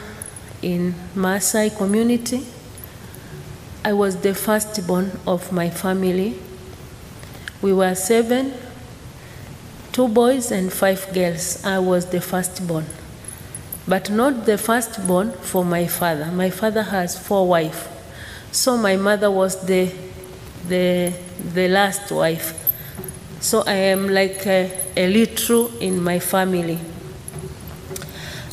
in 0.62 0.94
Maasai 1.14 1.76
community. 1.76 2.46
I 3.84 3.92
was 3.92 4.16
the 4.16 4.34
firstborn 4.34 5.12
of 5.26 5.52
my 5.52 5.70
family. 5.70 6.38
We 7.62 7.72
were 7.72 7.94
seven, 7.94 8.52
two 9.96 10.08
boys 10.08 10.52
and 10.52 10.70
five 10.70 11.10
girls. 11.14 11.64
I 11.64 11.78
was 11.78 12.04
the 12.04 12.20
firstborn, 12.20 12.84
but 13.88 14.10
not 14.10 14.44
the 14.44 14.58
firstborn 14.58 15.32
for 15.32 15.64
my 15.64 15.86
father. 15.86 16.26
My 16.26 16.50
father 16.50 16.82
has 16.82 17.18
four 17.18 17.48
wives, 17.48 17.88
so 18.52 18.76
my 18.76 18.96
mother 18.96 19.30
was 19.30 19.64
the 19.64 19.90
the 20.68 21.14
the 21.54 21.68
last 21.68 22.12
wife. 22.12 22.52
So 23.40 23.62
I 23.66 23.76
am 23.88 24.10
like 24.10 24.46
a, 24.46 24.70
a 24.98 25.08
little 25.08 25.74
in 25.78 26.02
my 26.04 26.18
family, 26.18 26.78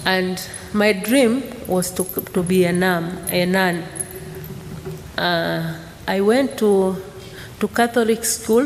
and 0.05 0.41
my 0.71 0.93
dream 0.93 1.43
was 1.67 1.91
to 1.91 2.05
to 2.05 2.41
be 2.41 2.63
a 2.63 2.71
nun. 2.71 3.19
A 3.29 3.45
nun. 3.45 3.83
Uh, 5.17 5.75
I 6.07 6.21
went 6.21 6.57
to 6.59 6.95
to 7.59 7.67
Catholic 7.67 8.23
school 8.23 8.65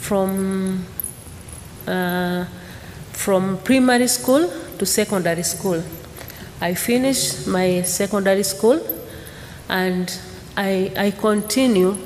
from 0.00 0.86
uh, 1.88 2.44
from 3.12 3.58
primary 3.64 4.08
school 4.08 4.48
to 4.78 4.86
secondary 4.86 5.42
school. 5.42 5.82
I 6.60 6.74
finished 6.74 7.46
my 7.46 7.82
secondary 7.82 8.42
school 8.42 8.80
and 9.68 10.12
I, 10.56 10.92
I 10.96 11.10
continue 11.12 11.96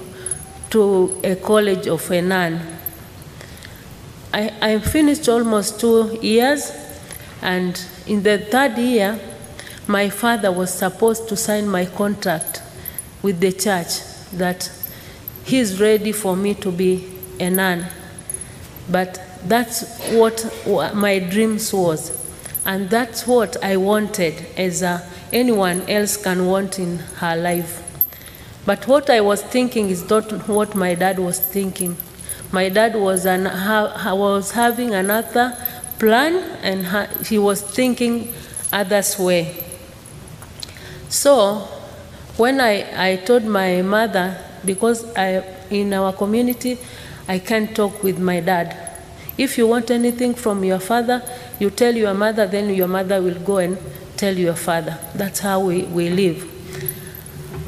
to 0.70 1.20
a 1.24 1.36
college 1.36 1.86
of 1.86 2.10
a 2.10 2.22
nun. 2.22 2.60
I, 4.32 4.52
I 4.60 4.78
finished 4.78 5.28
almost 5.28 5.80
two 5.80 6.18
years, 6.22 6.72
and 7.42 7.78
in 8.06 8.22
the 8.22 8.38
third 8.38 8.78
year, 8.78 9.20
my 9.86 10.08
father 10.08 10.50
was 10.50 10.72
supposed 10.72 11.28
to 11.28 11.36
sign 11.36 11.68
my 11.68 11.84
contract 11.84 12.62
with 13.22 13.40
the 13.40 13.52
church 13.52 14.00
that 14.32 14.70
he's 15.44 15.78
ready 15.80 16.12
for 16.12 16.34
me 16.34 16.54
to 16.54 16.70
be 16.72 17.06
a 17.38 17.50
nun. 17.50 17.86
But 18.90 19.31
that's 19.46 19.98
what 20.10 20.44
my 20.94 21.18
dreams 21.18 21.72
was. 21.72 22.18
And 22.64 22.88
that's 22.88 23.26
what 23.26 23.62
I 23.64 23.76
wanted 23.76 24.34
as 24.56 24.82
uh, 24.82 25.06
anyone 25.32 25.82
else 25.88 26.16
can 26.16 26.46
want 26.46 26.78
in 26.78 26.98
her 26.98 27.36
life. 27.36 27.82
But 28.64 28.86
what 28.86 29.10
I 29.10 29.20
was 29.20 29.42
thinking 29.42 29.90
is 29.90 30.08
not 30.08 30.30
what 30.48 30.74
my 30.76 30.94
dad 30.94 31.18
was 31.18 31.40
thinking. 31.40 31.96
My 32.52 32.68
dad 32.68 32.94
was, 32.94 33.26
an, 33.26 33.46
ha, 33.46 34.14
was 34.14 34.52
having 34.52 34.94
another 34.94 35.56
plan 35.98 36.36
and 36.62 36.86
ha, 36.86 37.08
he 37.26 37.38
was 37.38 37.62
thinking 37.62 38.32
others 38.72 39.18
way. 39.18 39.64
So 41.08 41.68
when 42.36 42.60
I, 42.60 43.10
I 43.12 43.16
told 43.16 43.44
my 43.44 43.82
mother, 43.82 44.38
because 44.64 45.04
I, 45.16 45.42
in 45.70 45.92
our 45.92 46.12
community, 46.12 46.78
I 47.26 47.40
can't 47.40 47.74
talk 47.74 48.02
with 48.02 48.18
my 48.20 48.40
dad. 48.40 48.91
If 49.38 49.56
you 49.56 49.66
want 49.66 49.90
anything 49.90 50.34
from 50.34 50.62
your 50.64 50.78
father, 50.78 51.22
you 51.58 51.70
tell 51.70 51.94
your 51.94 52.14
mother, 52.14 52.46
then 52.46 52.74
your 52.74 52.88
mother 52.88 53.22
will 53.22 53.38
go 53.40 53.58
and 53.58 53.78
tell 54.16 54.36
your 54.36 54.54
father. 54.54 54.98
That's 55.14 55.40
how 55.40 55.60
we, 55.60 55.84
we 55.84 56.10
live. 56.10 56.48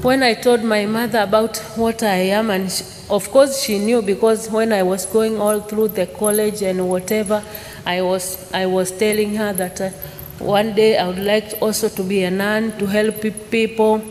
When 0.04 0.22
I 0.22 0.34
told 0.34 0.62
my 0.62 0.84
mother 0.84 1.20
about 1.20 1.56
what 1.76 2.02
I 2.02 2.16
am, 2.36 2.50
and 2.50 2.70
she, 2.70 2.84
of 3.08 3.30
course 3.30 3.62
she 3.62 3.78
knew 3.78 4.02
because 4.02 4.50
when 4.50 4.72
I 4.72 4.82
was 4.82 5.06
going 5.06 5.40
all 5.40 5.60
through 5.60 5.88
the 5.88 6.06
college 6.06 6.60
and 6.62 6.88
whatever, 6.90 7.42
I 7.86 8.02
was, 8.02 8.52
I 8.52 8.66
was 8.66 8.90
telling 8.92 9.34
her 9.36 9.54
that 9.54 9.80
uh, 9.80 9.90
one 10.38 10.74
day 10.74 10.98
I 10.98 11.06
would 11.06 11.18
like 11.18 11.54
also 11.62 11.88
to 11.88 12.02
be 12.02 12.22
a 12.24 12.30
nun 12.30 12.76
to 12.78 12.86
help 12.86 13.22
people 13.50 14.02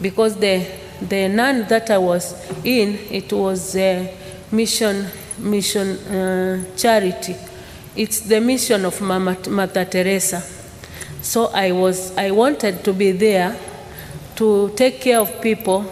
because 0.00 0.36
the, 0.36 0.66
the 1.02 1.28
nun 1.28 1.66
that 1.68 1.90
I 1.90 1.98
was 1.98 2.34
in, 2.64 2.98
it 3.10 3.32
was 3.32 3.76
a 3.76 4.12
mission 4.50 5.06
mission 5.38 5.88
uh, 5.88 6.64
charity 6.76 7.36
it's 7.98 8.20
the 8.20 8.40
mission 8.40 8.84
of 8.84 9.00
Mama, 9.00 9.36
Mother 9.48 9.84
Teresa. 9.84 10.40
So 11.20 11.46
I 11.46 11.72
was, 11.72 12.16
I 12.16 12.30
wanted 12.30 12.84
to 12.84 12.92
be 12.92 13.10
there 13.10 13.58
to 14.36 14.72
take 14.76 15.00
care 15.00 15.18
of 15.18 15.42
people. 15.42 15.82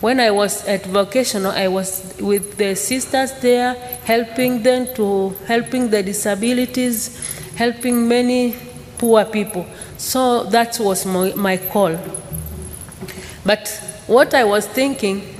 When 0.00 0.18
I 0.18 0.32
was 0.32 0.64
at 0.66 0.84
vocational, 0.86 1.52
I 1.52 1.68
was 1.68 2.16
with 2.20 2.56
the 2.56 2.74
sisters 2.74 3.30
there, 3.40 3.74
helping 4.02 4.64
them 4.64 4.92
to 4.96 5.28
helping 5.46 5.90
the 5.90 6.02
disabilities, 6.02 7.16
helping 7.54 8.08
many 8.08 8.56
poor 8.98 9.24
people. 9.24 9.64
So 9.96 10.42
that 10.42 10.76
was 10.80 11.06
my, 11.06 11.34
my 11.36 11.56
call. 11.56 11.96
But 13.46 13.68
what 14.08 14.34
I 14.34 14.42
was 14.42 14.66
thinking, 14.66 15.37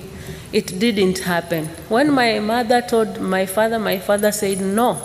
it 0.53 0.79
didn't 0.79 1.19
happen. 1.19 1.67
When 1.89 2.11
my 2.13 2.39
mother 2.39 2.81
told 2.83 3.21
my 3.21 3.47
father, 3.47 3.79
my 3.79 3.99
father 3.99 4.33
said, 4.33 4.61
No, 4.61 5.01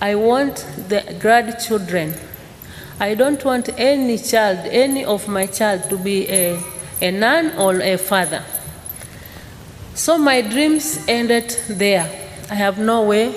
I 0.00 0.14
want 0.14 0.56
the 0.88 1.16
grandchildren. 1.20 2.14
I 3.00 3.14
don't 3.14 3.42
want 3.44 3.70
any 3.78 4.18
child, 4.18 4.58
any 4.66 5.04
of 5.04 5.26
my 5.26 5.46
child 5.46 5.88
to 5.90 5.96
be 5.96 6.28
a, 6.28 6.62
a 7.00 7.10
nun 7.10 7.56
or 7.56 7.80
a 7.80 7.96
father. 7.96 8.44
So 9.94 10.18
my 10.18 10.42
dreams 10.42 11.04
ended 11.08 11.50
there. 11.68 12.04
I 12.50 12.54
have 12.54 12.78
no 12.78 13.02
way 13.02 13.34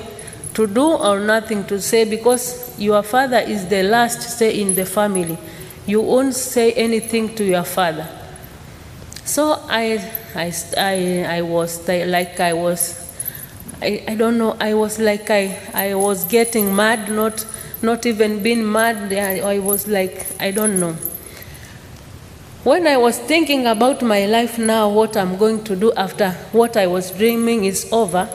to 0.53 0.67
do 0.67 0.83
or 0.83 1.19
nothing 1.19 1.65
to 1.65 1.81
say 1.81 2.05
because 2.05 2.77
your 2.79 3.03
father 3.03 3.39
is 3.39 3.67
the 3.67 3.83
last 3.83 4.37
say 4.37 4.59
in 4.59 4.75
the 4.75 4.85
family. 4.85 5.37
You 5.85 6.01
won't 6.01 6.35
say 6.35 6.71
anything 6.73 7.35
to 7.35 7.43
your 7.43 7.63
father. 7.63 8.07
So 9.25 9.59
I, 9.67 10.11
I, 10.35 10.53
I, 10.77 11.37
I 11.37 11.41
was 11.41 11.87
like 11.87 12.39
I 12.39 12.53
was, 12.53 13.13
I, 13.81 14.03
I 14.07 14.15
don't 14.15 14.37
know, 14.37 14.57
I 14.59 14.73
was 14.73 14.99
like 14.99 15.29
I, 15.29 15.59
I 15.73 15.93
was 15.95 16.25
getting 16.25 16.75
mad, 16.75 17.11
not, 17.11 17.45
not 17.81 18.05
even 18.05 18.41
being 18.41 18.69
mad. 18.69 19.13
I, 19.13 19.55
I 19.55 19.59
was 19.59 19.87
like, 19.87 20.25
I 20.39 20.51
don't 20.51 20.79
know. 20.79 20.95
When 22.63 22.87
I 22.87 22.95
was 22.95 23.19
thinking 23.19 23.67
about 23.67 24.01
my 24.01 24.25
life 24.25 24.57
now, 24.57 24.87
what 24.89 25.17
I'm 25.17 25.37
going 25.37 25.65
to 25.65 25.75
do 25.75 25.91
after 25.93 26.31
what 26.53 26.77
I 26.77 26.87
was 26.87 27.11
dreaming 27.11 27.65
is 27.65 27.91
over, 27.91 28.29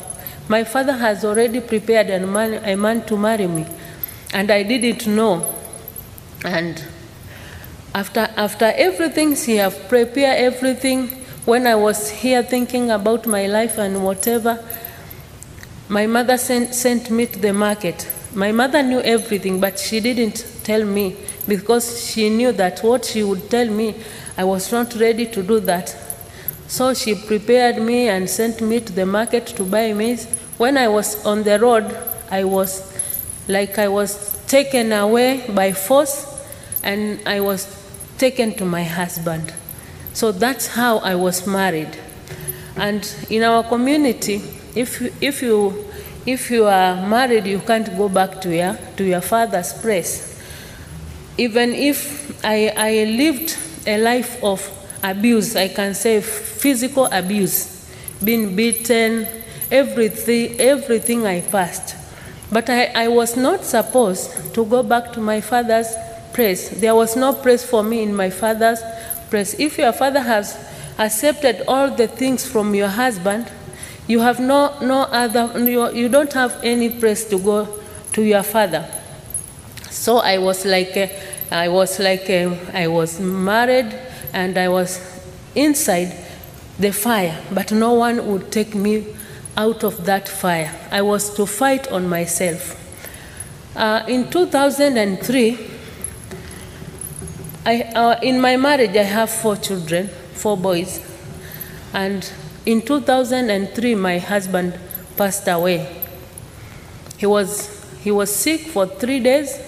my 0.48 0.64
father 0.64 0.92
has 0.92 1.24
already 1.24 1.60
prepared 1.60 2.10
a 2.10 2.26
man, 2.26 2.62
a 2.64 2.76
man 2.76 3.04
to 3.06 3.16
marry 3.16 3.46
me, 3.46 3.66
and 4.32 4.50
I 4.50 4.62
didn't 4.62 5.06
know. 5.06 5.54
And 6.44 6.84
after, 7.94 8.28
after 8.36 8.66
everything, 8.76 9.34
he 9.34 9.56
have 9.56 9.88
prepared 9.88 10.38
everything. 10.38 11.24
When 11.48 11.66
I 11.66 11.76
was 11.76 12.10
here 12.10 12.42
thinking 12.42 12.90
about 12.90 13.26
my 13.26 13.46
life 13.46 13.78
and 13.78 14.04
whatever, 14.04 14.62
my 15.88 16.04
mother 16.06 16.36
sent, 16.36 16.74
sent 16.74 17.10
me 17.10 17.24
to 17.24 17.38
the 17.38 17.54
market. 17.54 18.06
My 18.34 18.52
mother 18.52 18.82
knew 18.82 19.00
everything, 19.00 19.58
but 19.58 19.78
she 19.78 19.98
didn't 20.00 20.44
tell 20.62 20.84
me 20.84 21.16
because 21.48 22.04
she 22.06 22.28
knew 22.28 22.52
that 22.52 22.80
what 22.80 23.06
she 23.06 23.22
would 23.22 23.48
tell 23.48 23.66
me, 23.66 23.94
I 24.36 24.44
was 24.44 24.70
not 24.70 24.94
ready 24.96 25.24
to 25.24 25.42
do 25.42 25.58
that. 25.60 25.96
So 26.66 26.92
she 26.92 27.14
prepared 27.14 27.80
me 27.80 28.10
and 28.10 28.28
sent 28.28 28.60
me 28.60 28.80
to 28.80 28.92
the 28.92 29.06
market 29.06 29.46
to 29.46 29.64
buy 29.64 29.94
maize. 29.94 30.26
When 30.58 30.76
I 30.76 30.88
was 30.88 31.24
on 31.24 31.44
the 31.44 31.58
road, 31.58 31.96
I 32.30 32.44
was 32.44 32.92
like 33.48 33.78
I 33.78 33.88
was 33.88 34.38
taken 34.48 34.92
away 34.92 35.46
by 35.48 35.72
force 35.72 36.26
and 36.82 37.26
I 37.26 37.40
was 37.40 37.74
taken 38.18 38.52
to 38.56 38.66
my 38.66 38.84
husband. 38.84 39.54
So 40.18 40.32
that's 40.32 40.66
how 40.66 40.98
I 40.98 41.14
was 41.14 41.46
married. 41.46 41.96
And 42.74 43.08
in 43.30 43.44
our 43.44 43.62
community, 43.62 44.42
if, 44.74 45.00
if, 45.22 45.42
you, 45.42 45.84
if 46.26 46.50
you 46.50 46.64
are 46.64 46.96
married, 47.06 47.46
you 47.46 47.60
can't 47.60 47.86
go 47.96 48.08
back 48.08 48.40
to 48.40 48.52
your, 48.52 48.76
to 48.96 49.04
your 49.04 49.20
father's 49.20 49.72
place. 49.74 50.42
Even 51.36 51.72
if 51.72 52.44
I, 52.44 52.72
I 52.76 53.04
lived 53.04 53.56
a 53.86 53.96
life 54.02 54.42
of 54.42 54.60
abuse, 55.04 55.54
I 55.54 55.68
can 55.68 55.94
say 55.94 56.20
physical 56.20 57.04
abuse, 57.12 57.88
being 58.24 58.56
beaten, 58.56 59.24
everything, 59.70 60.58
everything 60.58 61.26
I 61.26 61.42
passed. 61.42 61.94
But 62.50 62.68
I, 62.68 62.86
I 62.86 63.06
was 63.06 63.36
not 63.36 63.64
supposed 63.64 64.52
to 64.52 64.64
go 64.64 64.82
back 64.82 65.12
to 65.12 65.20
my 65.20 65.40
father's 65.40 65.94
place. 66.34 66.70
There 66.70 66.96
was 66.96 67.14
no 67.14 67.34
place 67.34 67.64
for 67.64 67.84
me 67.84 68.02
in 68.02 68.12
my 68.12 68.30
father's 68.30 68.80
If 69.32 69.78
your 69.78 69.92
father 69.92 70.20
has 70.20 70.56
accepted 70.98 71.62
all 71.68 71.90
the 71.90 72.08
things 72.08 72.46
from 72.46 72.74
your 72.74 72.88
husband, 72.88 73.50
you 74.06 74.20
have 74.20 74.40
no, 74.40 74.78
no 74.80 75.02
other, 75.02 75.52
you, 75.58 75.90
you 75.92 76.08
don't 76.08 76.32
have 76.32 76.58
any 76.62 76.90
place 76.90 77.24
to 77.26 77.38
go 77.38 77.80
to 78.12 78.22
your 78.22 78.42
father. 78.42 78.88
So 79.90 80.18
I 80.18 80.38
was 80.38 80.64
like, 80.64 80.96
uh, 80.96 81.08
I 81.50 81.68
was 81.68 81.98
like, 81.98 82.28
uh, 82.30 82.54
I 82.72 82.88
was 82.88 83.20
married 83.20 83.94
and 84.32 84.56
I 84.56 84.68
was 84.68 85.00
inside 85.54 86.14
the 86.78 86.92
fire, 86.92 87.38
but 87.50 87.72
no 87.72 87.94
one 87.94 88.26
would 88.28 88.50
take 88.50 88.74
me 88.74 89.14
out 89.56 89.82
of 89.84 90.04
that 90.06 90.28
fire. 90.28 90.72
I 90.90 91.02
was 91.02 91.34
to 91.34 91.44
fight 91.44 91.88
on 91.88 92.08
myself. 92.08 92.76
Uh, 93.76 94.04
in 94.08 94.30
2003, 94.30 95.67
I, 97.68 97.82
uh, 97.94 98.18
in 98.22 98.40
my 98.40 98.56
marriage, 98.56 98.96
I 98.96 99.02
have 99.02 99.28
four 99.28 99.54
children, 99.54 100.08
four 100.32 100.56
boys. 100.56 101.04
And 101.92 102.26
in 102.64 102.80
2003, 102.80 103.94
my 103.94 104.16
husband 104.16 104.78
passed 105.18 105.46
away. 105.48 106.02
He 107.18 107.26
was, 107.26 107.68
he 108.02 108.10
was 108.10 108.34
sick 108.34 108.62
for 108.68 108.86
three 108.86 109.20
days 109.20 109.60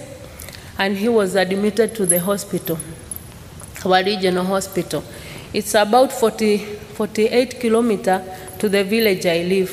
and 0.79 0.97
he 0.97 1.09
was 1.09 1.35
admitted 1.35 1.93
to 1.93 2.07
the 2.07 2.19
hospital, 2.19 2.79
our 3.85 4.03
regional 4.03 4.45
hospital. 4.45 5.03
It's 5.53 5.75
about 5.75 6.11
40, 6.11 6.57
48 6.57 7.59
kilometers 7.59 8.23
to 8.57 8.67
the 8.67 8.83
village 8.83 9.27
I 9.27 9.43
live. 9.43 9.69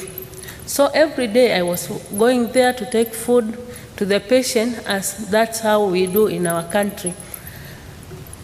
So 0.67 0.89
every 0.93 1.29
day 1.29 1.57
I 1.59 1.63
was 1.63 1.87
going 2.19 2.53
there 2.53 2.75
to 2.75 2.91
take 2.91 3.15
food 3.15 3.59
to 3.97 4.05
the 4.05 4.21
patient, 4.21 4.87
as 4.87 5.31
that's 5.31 5.61
how 5.61 5.87
we 5.87 6.07
do 6.07 6.27
in 6.27 6.47
our 6.47 6.65
country. 6.65 7.15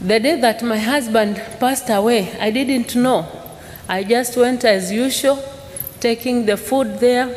The 0.04 0.20
day 0.20 0.38
that 0.38 0.62
my 0.62 0.76
husband 0.76 1.40
passed 1.58 1.88
away, 1.88 2.36
I 2.38 2.50
didn't 2.50 2.94
know. 2.94 3.26
I 3.88 4.04
just 4.04 4.36
went 4.36 4.62
as 4.66 4.92
usual, 4.92 5.42
taking 5.98 6.44
the 6.44 6.58
food 6.58 7.00
there. 7.00 7.34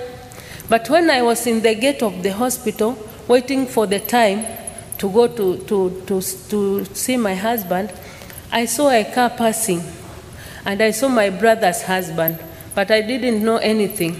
But 0.67 0.89
when 0.89 1.09
I 1.09 1.21
was 1.21 1.47
in 1.47 1.61
the 1.61 1.75
gate 1.75 2.03
of 2.03 2.21
the 2.23 2.33
hospital, 2.33 2.97
waiting 3.25 3.67
for 3.67 3.87
the 3.87 4.01
time 4.01 4.45
to 4.97 5.09
go 5.09 5.29
to, 5.29 5.59
to, 5.59 6.03
to, 6.07 6.21
to 6.21 6.85
see 6.93 7.15
my 7.15 7.35
husband, 7.35 7.93
I 8.51 8.65
saw 8.65 8.89
a 8.89 9.05
car 9.13 9.29
passing 9.29 9.81
and 10.65 10.81
I 10.81 10.91
saw 10.91 11.07
my 11.07 11.29
brother's 11.29 11.83
husband, 11.83 12.37
but 12.75 12.91
I 12.91 12.99
didn't 12.99 13.45
know 13.45 13.59
anything. 13.59 14.13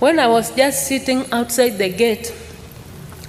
When 0.00 0.18
I 0.18 0.26
was 0.26 0.54
just 0.54 0.86
sitting 0.86 1.24
outside 1.32 1.78
the 1.78 1.88
gate, 1.88 2.30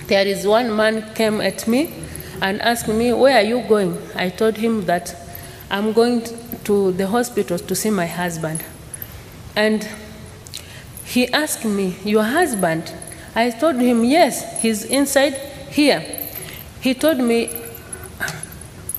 there 0.07 0.27
is 0.27 0.45
one 0.45 0.75
man 0.75 1.13
came 1.13 1.39
at 1.39 1.65
me 1.69 1.93
and 2.41 2.61
asked 2.61 2.87
me, 2.87 3.13
Where 3.13 3.37
are 3.37 3.43
you 3.43 3.61
going? 3.67 3.97
I 4.15 4.29
told 4.29 4.57
him 4.57 4.85
that 4.85 5.15
I'm 5.69 5.93
going 5.93 6.23
to 6.63 6.91
the 6.93 7.07
hospital 7.07 7.59
to 7.59 7.75
see 7.75 7.89
my 7.89 8.05
husband. 8.07 8.63
And 9.55 9.87
he 11.05 11.27
asked 11.33 11.65
me, 11.65 11.95
Your 12.03 12.23
husband? 12.23 12.93
I 13.35 13.49
told 13.51 13.75
him, 13.75 14.03
Yes, 14.03 14.61
he's 14.61 14.85
inside 14.85 15.33
here. 15.69 16.01
He 16.81 16.93
told 16.93 17.17
me, 17.19 17.49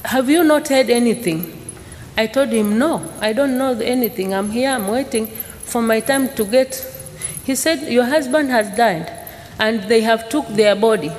Have 0.05 0.29
you 0.29 0.45
not 0.45 0.69
heard 0.69 0.91
anything? 0.91 1.57
I 2.17 2.27
told 2.27 2.51
him, 2.51 2.79
No, 2.79 3.11
I 3.21 3.33
don't 3.33 3.57
know 3.57 3.73
anything. 3.79 4.35
I'm 4.35 4.51
here, 4.51 4.71
I'm 4.71 4.89
waiting 4.89 5.27
for 5.27 5.83
my 5.83 6.01
time 6.01 6.29
to 6.35 6.45
get. 6.45 6.75
He 7.45 7.55
said, 7.55 7.91
Your 7.91 8.05
husband 8.05 8.51
has 8.51 8.77
died 8.77 9.11
and 9.59 9.83
they 9.85 10.03
have 10.03 10.29
took 10.29 10.47
their 10.49 10.77
body. 10.77 11.13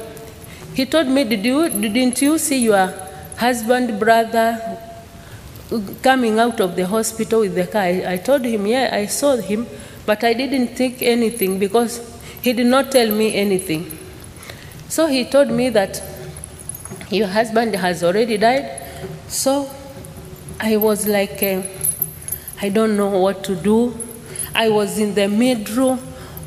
He 0.73 0.85
told 0.85 1.07
me, 1.07 1.23
Did 1.23 1.45
you, 1.45 1.69
Didn't 1.69 2.21
you 2.21 2.37
see 2.37 2.59
your 2.63 2.87
husband, 3.37 3.99
brother 3.99 4.77
coming 6.01 6.39
out 6.39 6.59
of 6.59 6.75
the 6.75 6.85
hospital 6.87 7.41
with 7.41 7.55
the 7.55 7.67
car? 7.67 7.81
I, 7.81 8.13
I 8.13 8.17
told 8.17 8.45
him, 8.45 8.65
Yeah, 8.67 8.89
I 8.91 9.05
saw 9.07 9.35
him, 9.35 9.67
but 10.05 10.23
I 10.23 10.33
didn't 10.33 10.69
think 10.69 11.01
anything 11.01 11.59
because 11.59 11.99
he 12.41 12.53
did 12.53 12.67
not 12.67 12.91
tell 12.91 13.09
me 13.11 13.35
anything. 13.35 13.97
So 14.87 15.07
he 15.07 15.25
told 15.25 15.49
me 15.49 15.69
that 15.69 16.01
your 17.09 17.27
husband 17.27 17.75
has 17.75 18.03
already 18.03 18.37
died. 18.37 18.81
So 19.27 19.69
I 20.59 20.77
was 20.77 21.07
like, 21.07 21.41
uh, 21.43 21.61
I 22.61 22.69
don't 22.69 22.95
know 22.95 23.09
what 23.19 23.43
to 23.45 23.55
do. 23.55 23.97
I 24.53 24.69
was 24.69 24.99
in 24.99 25.15
the 25.15 25.27
middle 25.27 25.99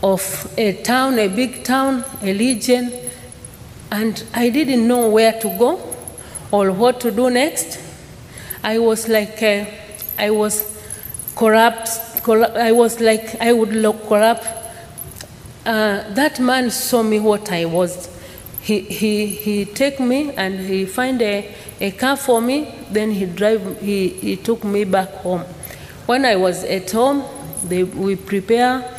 of 0.02 0.52
a 0.58 0.82
town, 0.82 1.18
a 1.18 1.28
big 1.28 1.64
town, 1.64 2.04
a 2.22 2.32
legion, 2.34 2.92
and 3.94 4.24
I 4.34 4.50
didn't 4.50 4.88
know 4.88 5.08
where 5.08 5.32
to 5.40 5.48
go 5.56 5.80
or 6.50 6.72
what 6.72 7.00
to 7.02 7.12
do 7.12 7.30
next. 7.30 7.78
I 8.64 8.78
was 8.78 9.08
like, 9.08 9.40
uh, 9.40 9.66
I 10.18 10.30
was 10.30 10.82
corrupt, 11.36 11.88
corrupt, 12.24 12.56
I 12.56 12.72
was 12.72 13.00
like, 13.00 13.40
I 13.40 13.52
would 13.52 13.72
look 13.72 14.08
corrupt. 14.08 14.46
uh, 15.64 16.12
that 16.12 16.40
man 16.40 16.70
saw 16.70 17.02
me 17.02 17.20
what 17.20 17.52
I 17.52 17.64
was. 17.66 18.10
He, 18.62 18.80
he, 18.80 19.26
he 19.26 19.64
take 19.64 20.00
me 20.00 20.32
and 20.34 20.58
he 20.58 20.86
find 20.86 21.22
a, 21.22 21.54
a 21.80 21.90
car 21.92 22.16
for 22.16 22.40
me, 22.40 22.74
then 22.90 23.12
he 23.12 23.26
drive, 23.26 23.80
he, 23.80 24.08
he 24.08 24.36
took 24.36 24.64
me 24.64 24.84
back 24.84 25.10
home. 25.22 25.44
When 26.06 26.24
I 26.24 26.36
was 26.36 26.64
at 26.64 26.90
home, 26.90 27.24
they, 27.62 27.84
we 27.84 28.16
prepare, 28.16 28.98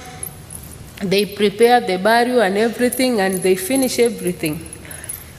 they 1.01 1.25
prepare 1.25 1.81
the 1.81 1.97
burial 1.97 2.41
and 2.41 2.58
everything 2.58 3.19
and 3.19 3.36
they 3.43 3.55
finish 3.55 3.99
everything. 3.99 4.65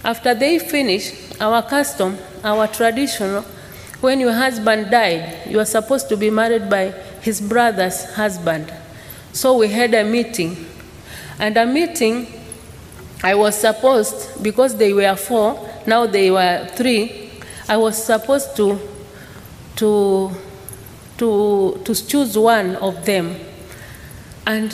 After 0.07 0.35
they 0.35 0.61
finish, 0.61 1.13
our 1.41 1.63
custom, 1.63 2.17
our 2.45 2.69
tradition, 2.69 3.43
when 4.01 4.21
your 4.21 4.33
husband 4.33 4.89
died, 4.89 5.51
you 5.51 5.59
are 5.59 5.65
supposed 5.65 6.09
to 6.11 6.17
be 6.17 6.31
married 6.31 6.71
by 6.71 6.93
his 7.23 7.41
brother's 7.41 8.15
husband. 8.15 8.73
So 9.33 9.59
we 9.59 9.67
had 9.67 9.95
a 9.95 10.05
meeting. 10.05 10.65
And 11.41 11.57
a 11.57 11.67
meeting, 11.67 12.29
I 13.25 13.35
was 13.35 13.57
supposed, 13.57 14.41
because 14.45 14.77
they 14.77 14.93
were 14.93 15.17
four, 15.17 15.69
now 15.89 16.07
they 16.07 16.31
were 16.31 16.69
three, 16.77 17.33
I 17.69 17.77
was 17.77 18.03
supposed 18.03 18.55
to, 18.59 18.79
to, 19.75 20.31
to, 21.19 21.81
to 21.85 21.95
choose 22.07 22.39
one 22.39 22.77
of 22.77 23.05
them. 23.05 23.35
And 24.47 24.73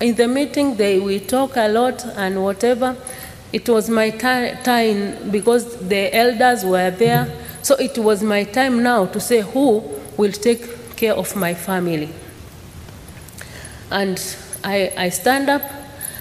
in 0.00 0.14
the 0.14 0.28
meeting, 0.28 0.76
they, 0.76 1.00
we 1.00 1.18
talk 1.18 1.56
a 1.56 1.66
lot 1.66 2.04
and 2.04 2.40
whatever. 2.44 2.96
It 3.52 3.68
was 3.68 3.88
my 3.88 4.10
time 4.10 5.30
because 5.30 5.76
the 5.76 6.14
elders 6.14 6.64
were 6.64 6.90
there. 6.90 7.32
So 7.62 7.74
it 7.76 7.98
was 7.98 8.22
my 8.22 8.44
time 8.44 8.82
now 8.82 9.06
to 9.06 9.20
say 9.20 9.40
who 9.40 9.82
will 10.16 10.32
take 10.32 10.96
care 10.96 11.14
of 11.14 11.34
my 11.36 11.54
family. 11.54 12.10
And 13.90 14.20
I, 14.64 14.92
I 14.96 15.08
stand 15.10 15.48
up 15.48 15.62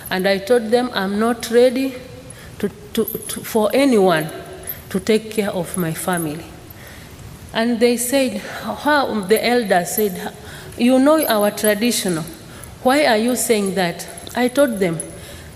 and 0.09 0.27
I 0.27 0.38
told 0.38 0.69
them 0.69 0.89
I'm 0.93 1.19
not 1.19 1.49
ready 1.49 1.95
to, 2.59 2.69
to, 2.93 3.05
to, 3.05 3.43
for 3.43 3.69
anyone 3.73 4.29
to 4.89 4.99
take 4.99 5.31
care 5.31 5.49
of 5.49 5.75
my 5.77 5.93
family. 5.93 6.45
And 7.53 7.79
they 7.79 7.97
said, 7.97 8.39
how, 8.39 9.21
the 9.21 9.43
elders 9.45 9.95
said, 9.95 10.33
you 10.77 10.99
know 10.99 11.25
our 11.25 11.51
traditional. 11.51 12.23
Why 12.83 13.05
are 13.05 13.17
you 13.17 13.35
saying 13.35 13.75
that? 13.75 14.07
I 14.35 14.49
told 14.49 14.79
them, 14.79 14.99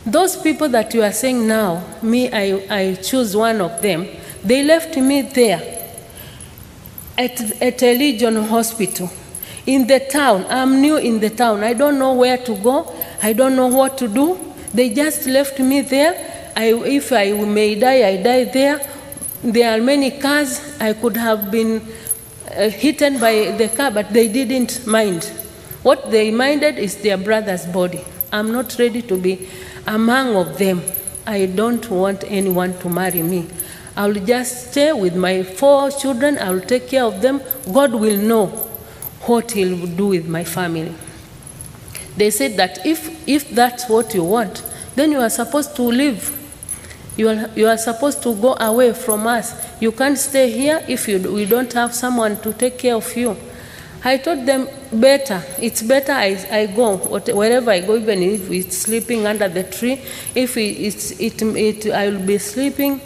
those 0.05 0.35
people 0.38 0.69
that 0.69 0.93
you 0.93 1.03
are 1.03 1.12
saying 1.12 1.47
now, 1.47 1.83
me, 2.01 2.31
I, 2.31 2.65
I 2.69 2.95
choose 2.95 3.35
one 3.35 3.62
of 3.62 3.81
them, 3.81 4.07
they 4.43 4.63
left 4.63 4.95
me 4.97 5.21
there 5.21 5.79
at, 7.17 7.62
at 7.62 7.83
a 7.83 7.97
Legion 7.97 8.35
hospital 8.45 9.09
in 9.65 9.85
the 9.85 9.99
town. 9.99 10.45
I'm 10.49 10.81
new 10.81 10.97
in 10.97 11.19
the 11.19 11.29
town. 11.29 11.63
I 11.63 11.73
don't 11.73 11.99
know 11.99 12.13
where 12.13 12.38
to 12.38 12.55
go. 12.55 12.95
I 13.21 13.33
don't 13.33 13.55
know 13.55 13.67
what 13.67 13.97
to 13.99 14.07
do. 14.07 14.39
They 14.73 14.93
just 14.93 15.27
left 15.27 15.59
me 15.59 15.81
there. 15.81 16.51
I, 16.55 16.73
if 16.73 17.12
I 17.12 17.33
may 17.33 17.75
die, 17.75 18.07
I 18.07 18.17
die 18.23 18.45
there. 18.45 18.79
There 19.43 19.77
are 19.77 19.81
many 19.83 20.12
cars. 20.12 20.79
I 20.79 20.93
could 20.93 21.17
have 21.17 21.51
been 21.51 21.81
uh, 22.47 22.69
by 23.19 23.55
the 23.57 23.71
car, 23.75 23.91
but 23.91 24.12
they 24.12 24.27
didn't 24.27 24.88
mind. 24.88 25.25
What 25.83 26.12
they 26.12 26.31
minded 26.31 26.77
is 26.77 26.97
their 26.97 27.17
brother's 27.17 27.65
body. 27.65 28.03
I'm 28.31 28.51
not 28.51 28.77
ready 28.77 29.01
to 29.03 29.17
be 29.17 29.47
among 29.89 30.36
of 30.36 30.58
them. 30.58 30.82
I 31.25 31.47
don't 31.47 31.89
want 31.89 32.23
anyone 32.28 32.78
to 32.80 32.89
marry 32.89 33.23
me. 33.23 33.47
I'll 33.97 34.13
just 34.13 34.71
stay 34.71 34.93
with 34.93 35.15
my 35.15 35.43
four 35.43 35.91
children. 35.91 36.38
I'll 36.39 36.62
take 36.62 36.88
care 36.88 37.04
of 37.04 37.21
them. 37.21 37.41
God 37.73 37.93
will 37.93 38.17
know 38.17 38.47
what 39.25 39.52
He'll 39.52 39.86
do 39.88 40.08
with 40.08 40.28
my 40.28 40.43
family. 40.43 40.93
They 42.15 42.30
said 42.30 42.56
that 42.58 42.86
if, 42.86 43.28
if 43.28 43.49
that's 43.49 43.89
what 43.89 44.13
you 44.13 44.23
want, 44.23 44.63
then 44.95 45.12
you 45.12 45.19
are 45.19 45.30
supposed 45.30 45.75
to 45.75 45.82
leave. 45.84 46.36
You 47.17 47.30
are, 47.30 47.49
you 47.56 47.67
are 47.67 47.78
supposed 47.78 48.23
to 48.23 48.36
go 48.36 48.56
away 48.60 48.93
from 48.93 49.28
us. 49.28 49.54
You 49.82 49.91
can't 49.91 50.17
stay 50.17 50.52
here 50.52 50.84
if 50.88 51.08
you, 51.08 51.19
we 51.34 51.45
don't 51.45 51.71
have 51.73 51.93
someone 51.93 52.39
to 52.41 52.54
take 52.54 52.78
care 52.78 52.95
of 52.95 53.17
you. 53.17 53.36
I 54.04 54.17
told 54.17 54.45
them, 54.45 54.67
better, 54.91 55.43
it's 55.62 55.82
better 55.82 56.12
I, 56.12 56.45
I 56.52 56.65
go, 56.67 56.97
wherever 56.97 57.71
I 57.71 57.82
go, 57.82 57.95
even 57.95 58.23
if 58.23 58.49
it's 58.52 58.78
sleeping 58.78 59.25
under 59.25 59.47
the 59.47 59.63
tree, 59.63 60.02
if 60.36 60.58
it, 60.58 60.62
it's, 60.62 61.12
it, 61.19 61.41
it, 61.41 61.93
I'll 61.93 62.19
be 62.19 62.38
sleeping 62.38 63.02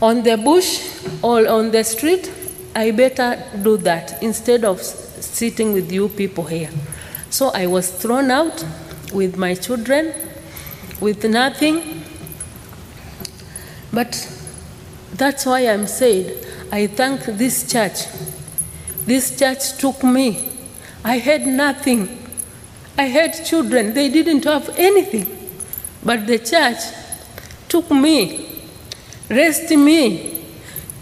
on 0.00 0.22
the 0.22 0.36
bush 0.36 0.84
or 1.22 1.46
on 1.48 1.70
the 1.70 1.84
street, 1.84 2.30
I 2.74 2.90
better 2.90 3.42
do 3.62 3.76
that 3.78 4.22
instead 4.22 4.64
of 4.64 4.80
sitting 4.82 5.72
with 5.72 5.90
you 5.90 6.08
people 6.08 6.44
here. 6.44 6.70
So 7.30 7.48
I 7.48 7.66
was 7.66 7.90
thrown 7.90 8.30
out 8.30 8.64
with 9.12 9.36
my 9.36 9.54
children, 9.54 10.12
with 11.00 11.24
nothing. 11.24 12.02
But 13.92 14.12
that's 15.14 15.46
why 15.46 15.60
I'm 15.68 15.86
said, 15.86 16.46
I 16.72 16.88
thank 16.88 17.24
this 17.24 17.70
church. 17.70 18.06
This 19.06 19.38
church 19.38 19.78
took 19.78 20.02
me. 20.02 20.50
I 21.04 21.18
had 21.18 21.46
nothing. 21.46 22.26
I 22.96 23.04
had 23.04 23.44
children. 23.44 23.92
They 23.92 24.08
didn't 24.08 24.44
have 24.44 24.70
anything. 24.78 25.26
But 26.02 26.26
the 26.26 26.38
church 26.38 26.78
took 27.68 27.90
me, 27.90 28.48
raised 29.28 29.70
me, 29.70 30.42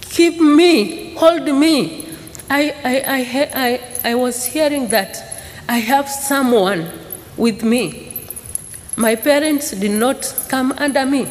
keep 0.01 0.41
me, 0.41 1.15
hold 1.15 1.45
me. 1.47 2.09
I, 2.51 2.71
I, 2.85 2.95
I, 3.07 3.51
I, 4.05 4.11
I 4.11 4.15
was 4.15 4.45
hearing 4.45 4.89
that 4.89 5.17
I 5.69 5.79
have 5.79 6.09
someone 6.09 6.91
with 7.37 7.63
me. 7.63 8.13
My 8.97 9.17
parents 9.17 9.71
did 9.71 9.91
not 9.93 10.35
come 10.49 10.73
under 10.79 11.07
me. 11.07 11.31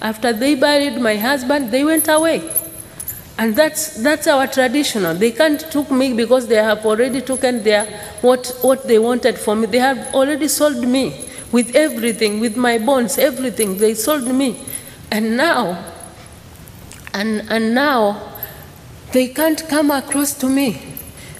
After 0.00 0.32
they 0.32 0.54
buried 0.54 1.00
my 1.00 1.16
husband, 1.16 1.70
they 1.70 1.84
went 1.84 2.08
away. 2.08 2.42
And 3.38 3.56
that's, 3.56 4.02
that's 4.02 4.26
our 4.26 4.46
traditional. 4.46 5.14
They 5.14 5.32
can't 5.32 5.60
took 5.72 5.90
me 5.90 6.12
because 6.12 6.46
they 6.46 6.56
have 6.56 6.84
already 6.84 7.20
taken 7.20 7.62
their, 7.62 7.86
what, 8.20 8.56
what 8.60 8.86
they 8.86 8.98
wanted 8.98 9.38
from 9.38 9.62
me. 9.62 9.66
They 9.66 9.78
have 9.78 10.14
already 10.14 10.48
sold 10.48 10.86
me 10.86 11.28
with 11.50 11.74
everything, 11.74 12.40
with 12.40 12.56
my 12.56 12.78
bones, 12.78 13.18
everything. 13.18 13.78
They 13.78 13.94
sold 13.94 14.26
me. 14.26 14.60
And 15.10 15.36
now, 15.36 15.92
and, 17.14 17.42
and 17.50 17.74
now, 17.74 18.32
they 19.12 19.28
can't 19.28 19.66
come 19.68 19.90
across 19.90 20.34
to 20.38 20.48
me. 20.48 20.80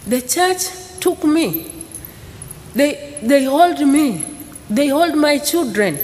The 0.06 0.20
church 0.22 1.00
took 1.00 1.24
me. 1.24 1.70
They, 2.74 3.18
they 3.22 3.44
hold 3.44 3.80
me. 3.86 4.24
They 4.68 4.88
hold 4.88 5.16
my 5.16 5.38
children. 5.38 5.98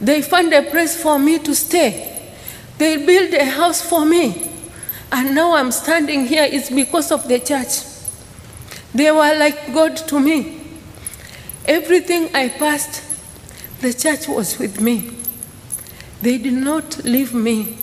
They 0.00 0.22
find 0.22 0.52
a 0.52 0.62
place 0.62 1.00
for 1.00 1.18
me 1.18 1.38
to 1.38 1.54
stay. 1.54 2.32
They 2.78 3.04
build 3.04 3.32
a 3.34 3.44
house 3.44 3.80
for 3.80 4.04
me. 4.04 4.50
And 5.12 5.34
now 5.34 5.54
I'm 5.54 5.70
standing 5.70 6.26
here, 6.26 6.44
it's 6.44 6.70
because 6.70 7.12
of 7.12 7.28
the 7.28 7.38
church. 7.38 7.84
They 8.94 9.10
were 9.10 9.36
like 9.38 9.72
God 9.72 9.96
to 9.96 10.20
me. 10.20 10.60
Everything 11.66 12.34
I 12.34 12.48
passed, 12.48 13.02
the 13.80 13.92
church 13.92 14.28
was 14.28 14.58
with 14.58 14.80
me. 14.80 15.10
They 16.20 16.38
did 16.38 16.54
not 16.54 17.04
leave 17.04 17.34
me. 17.34 17.76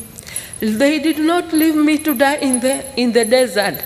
They 0.60 1.00
did 1.00 1.20
not 1.20 1.52
leave 1.52 1.76
me 1.76 1.98
to 2.00 2.14
die 2.14 2.38
in 2.38 2.60
the, 2.60 3.00
in 3.00 3.12
the 3.12 3.26
desert, 3.26 3.84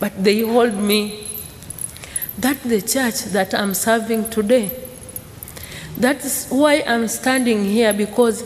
but 0.00 0.22
they 0.22 0.40
hold 0.40 0.74
me. 0.74 1.26
That's 2.38 2.62
the 2.62 2.80
church 2.80 3.24
that 3.32 3.54
I'm 3.54 3.74
serving 3.74 4.30
today. 4.30 4.70
That's 5.96 6.48
why 6.50 6.82
I'm 6.86 7.08
standing 7.08 7.64
here 7.64 7.92
because 7.92 8.42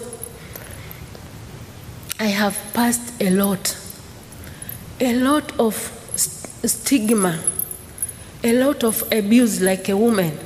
I 2.19 2.27
have 2.27 2.59
passed 2.75 3.21
a 3.21 3.31
lot, 3.31 3.77
a 5.01 5.15
lot 5.15 5.59
of 5.59 5.75
st- 6.17 6.71
stigma, 6.71 7.39
a 8.43 8.53
lot 8.53 8.83
of 8.85 9.03
abuse 9.13 9.61
like 9.61 9.89
a 9.89 9.97
woman. 9.97 10.39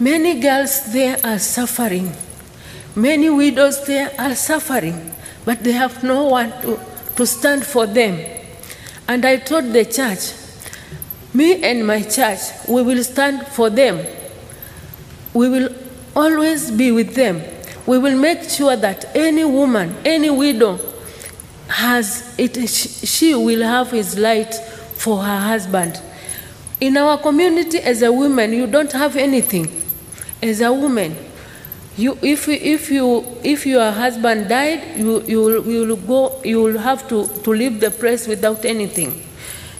Many 0.00 0.40
girls 0.40 0.92
there 0.92 1.18
are 1.24 1.38
suffering. 1.38 2.12
Many 2.94 3.28
widows 3.30 3.84
there 3.84 4.12
are 4.18 4.34
suffering, 4.34 5.14
but 5.44 5.62
they 5.62 5.72
have 5.72 6.02
no 6.02 6.24
one 6.24 6.50
to, 6.62 6.80
to 7.16 7.26
stand 7.26 7.66
for 7.66 7.86
them. 7.86 8.18
And 9.06 9.24
I 9.24 9.36
told 9.36 9.72
the 9.72 9.84
church, 9.84 10.32
me 11.34 11.62
and 11.62 11.86
my 11.86 12.02
church, 12.02 12.40
we 12.66 12.82
will 12.82 13.02
stand 13.04 13.46
for 13.48 13.70
them. 13.70 14.04
We 15.34 15.48
will 15.48 15.74
always 16.16 16.70
be 16.70 16.92
with 16.92 17.14
them. 17.14 17.42
We 17.86 17.98
will 17.98 18.18
make 18.18 18.42
sure 18.44 18.76
that 18.76 19.14
any 19.16 19.44
woman, 19.44 19.94
any 20.04 20.30
widow, 20.30 20.78
has 21.68 22.34
it, 22.38 22.68
she 22.68 23.34
will 23.34 23.62
have 23.62 23.90
his 23.90 24.18
light 24.18 24.54
for 24.54 25.22
her 25.22 25.38
husband. 25.38 26.00
In 26.80 26.96
our 26.96 27.18
community, 27.18 27.78
as 27.78 28.02
a 28.02 28.12
woman, 28.12 28.52
you 28.52 28.66
don't 28.66 28.92
have 28.92 29.16
anything. 29.16 29.68
As 30.42 30.60
a 30.60 30.72
woman, 30.72 31.16
you, 31.96 32.16
if, 32.22 32.48
if, 32.48 32.90
you, 32.90 33.24
if 33.42 33.66
your 33.66 33.90
husband 33.90 34.48
died, 34.48 34.96
you, 34.96 35.22
you, 35.22 35.40
will, 35.40 35.66
you 35.66 35.86
will 35.86 35.96
go, 35.96 36.42
you 36.44 36.62
will 36.62 36.78
have 36.78 37.08
to, 37.08 37.26
to 37.26 37.50
leave 37.50 37.80
the 37.80 37.90
place 37.90 38.26
without 38.28 38.64
anything. 38.64 39.24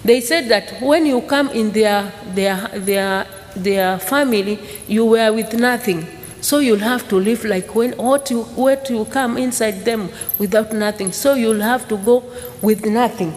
They 0.04 0.20
said 0.20 0.48
that 0.48 0.80
when 0.82 1.06
you 1.06 1.20
come 1.22 1.50
in 1.50 1.70
their, 1.72 2.12
their, 2.34 2.68
their 2.74 3.26
their 3.62 3.98
family, 3.98 4.58
you 4.86 5.04
were 5.04 5.32
with 5.32 5.54
nothing. 5.54 6.06
So 6.40 6.58
you'll 6.58 6.78
have 6.78 7.08
to 7.08 7.16
live 7.16 7.44
like 7.44 7.74
when 7.74 7.92
what 7.92 8.30
you 8.30 8.42
what 8.42 8.88
you 8.90 9.04
come 9.06 9.36
inside 9.36 9.84
them 9.84 10.08
without 10.38 10.72
nothing. 10.72 11.12
So 11.12 11.34
you'll 11.34 11.60
have 11.60 11.88
to 11.88 11.96
go 11.96 12.24
with 12.62 12.86
nothing. 12.86 13.34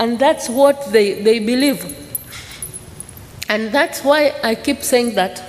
And 0.00 0.18
that's 0.18 0.48
what 0.48 0.92
they, 0.92 1.22
they 1.22 1.38
believe. 1.40 1.96
And 3.48 3.72
that's 3.72 4.04
why 4.04 4.34
I 4.44 4.54
keep 4.54 4.82
saying 4.82 5.14
that 5.14 5.42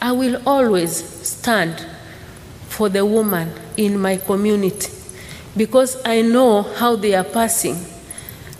I 0.00 0.12
will 0.12 0.40
always 0.46 0.92
stand 1.26 1.86
for 2.68 2.88
the 2.88 3.04
woman 3.04 3.52
in 3.76 3.98
my 3.98 4.16
community 4.16 4.92
because 5.56 6.00
I 6.04 6.22
know 6.22 6.62
how 6.62 6.96
they 6.96 7.14
are 7.14 7.24
passing. 7.24 7.76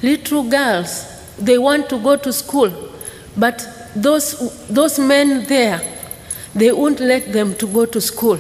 Little 0.03 0.49
girls, 0.49 1.07
they 1.39 1.59
want 1.59 1.89
to 1.91 1.99
go 1.99 2.17
to 2.17 2.33
school, 2.33 2.73
but 3.37 3.67
those, 3.95 4.67
those 4.69 4.99
men 4.99 5.45
there, 5.47 5.81
they 6.55 6.73
won't 6.73 7.01
let 7.01 7.33
them 7.33 7.55
to 7.57 7.67
go 7.67 7.87
to 7.87 8.01
school. 8.01 8.37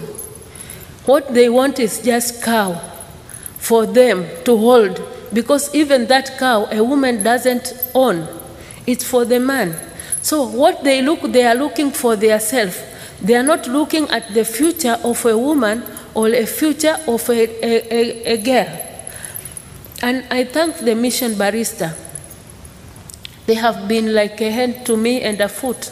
What 1.06 1.34
they 1.34 1.48
want 1.48 1.78
is 1.78 2.00
just 2.02 2.42
cow 2.42 2.74
for 3.58 3.86
them 3.86 4.26
to 4.44 4.56
hold 4.56 5.00
because 5.32 5.74
even 5.74 6.06
that 6.08 6.38
cow 6.38 6.68
a 6.70 6.82
woman 6.82 7.22
doesn't 7.22 7.72
own. 7.94 8.28
It's 8.86 9.04
for 9.04 9.24
the 9.24 9.40
man. 9.40 9.74
So 10.20 10.46
what 10.46 10.84
they 10.84 11.02
look, 11.02 11.22
they 11.32 11.44
are 11.44 11.54
looking 11.54 11.90
for 11.90 12.16
their 12.16 12.38
self. 12.38 12.80
They 13.20 13.34
are 13.34 13.42
not 13.42 13.66
looking 13.66 14.08
at 14.10 14.34
the 14.34 14.44
future 14.44 14.98
of 15.04 15.24
a 15.24 15.36
woman 15.36 15.84
or 16.14 16.28
a 16.28 16.46
future 16.46 16.96
of 17.06 17.28
a, 17.30 17.64
a, 17.64 17.94
a, 17.94 18.32
a 18.34 18.36
girl. 18.42 18.88
And 20.02 20.26
I 20.30 20.44
thank 20.44 20.78
the 20.78 20.94
mission 20.94 21.32
barista. 21.32 21.96
They 23.46 23.54
have 23.54 23.88
been 23.88 24.14
like 24.14 24.40
a 24.40 24.50
hand 24.50 24.84
to 24.86 24.96
me 24.96 25.22
and 25.22 25.40
a 25.40 25.48
foot, 25.48 25.90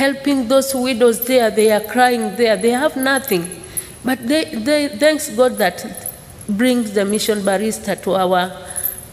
helping 0.00 0.48
those 0.48 0.74
widows 0.74 1.20
there. 1.26 1.50
They 1.50 1.70
are 1.70 1.84
crying 1.94 2.34
there. 2.36 2.56
They 2.56 2.70
have 2.70 2.96
nothing. 2.96 3.44
But 4.02 4.26
they, 4.26 4.44
they 4.54 4.88
thanks 4.88 5.28
God 5.28 5.58
that 5.58 5.76
brings 6.48 6.92
the 6.92 7.04
mission 7.04 7.40
barista 7.40 8.02
to 8.04 8.14
our, 8.14 8.50